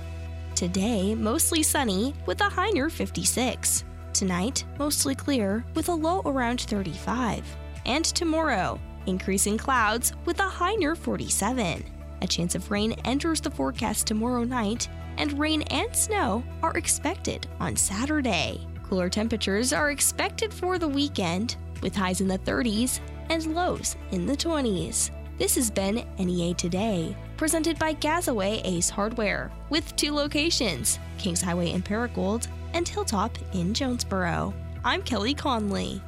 Today, 0.59 1.14
mostly 1.14 1.62
sunny 1.62 2.14
with 2.27 2.40
a 2.40 2.49
high 2.49 2.71
near 2.71 2.90
56. 2.90 3.85
Tonight, 4.12 4.64
mostly 4.77 5.14
clear 5.14 5.64
with 5.77 5.88
a 5.88 5.94
low 5.94 6.21
around 6.25 6.62
35. 6.62 7.44
And 7.87 8.05
tomorrow, 8.05 8.81
increasing 9.07 9.57
clouds 9.57 10.14
with 10.25 10.40
a 10.40 10.49
high 10.49 10.75
near 10.75 10.97
47. 10.97 11.85
A 12.23 12.27
chance 12.27 12.57
of 12.57 12.73
rain 12.73 12.94
enters 13.05 13.40
the 13.40 13.53
forecast 13.53 14.09
tomorrow 14.09 14.42
night, 14.42 14.88
and 15.16 15.38
rain 15.38 15.62
and 15.71 15.94
snow 15.94 16.42
are 16.61 16.77
expected 16.77 17.47
on 17.61 17.77
Saturday. 17.77 18.66
Cooler 18.83 19.09
temperatures 19.09 19.73
are 19.73 19.92
expected 19.92 20.53
for 20.53 20.77
the 20.77 20.88
weekend, 20.88 21.55
with 21.83 21.94
highs 21.94 22.21
in 22.21 22.27
the 22.27 22.38
30s 22.38 22.99
and 23.31 23.55
lows 23.55 23.94
in 24.11 24.27
the 24.27 24.37
20s. 24.37 25.12
This 25.38 25.55
has 25.55 25.71
been 25.71 26.05
NEA 26.18 26.55
Today, 26.55 27.14
presented 27.38 27.79
by 27.79 27.94
Gazaway 27.94 28.61
Ace 28.64 28.90
Hardware, 28.90 29.51
with 29.70 29.94
two 29.96 30.12
locations 30.12 30.98
Kings 31.16 31.40
Highway 31.40 31.70
in 31.70 31.83
Paragould 31.83 32.48
and 32.74 32.87
Hilltop 32.87 33.38
in 33.55 33.72
Jonesboro. 33.72 34.53
I'm 34.85 35.03
Kelly 35.03 35.35
Conley. 35.35 36.03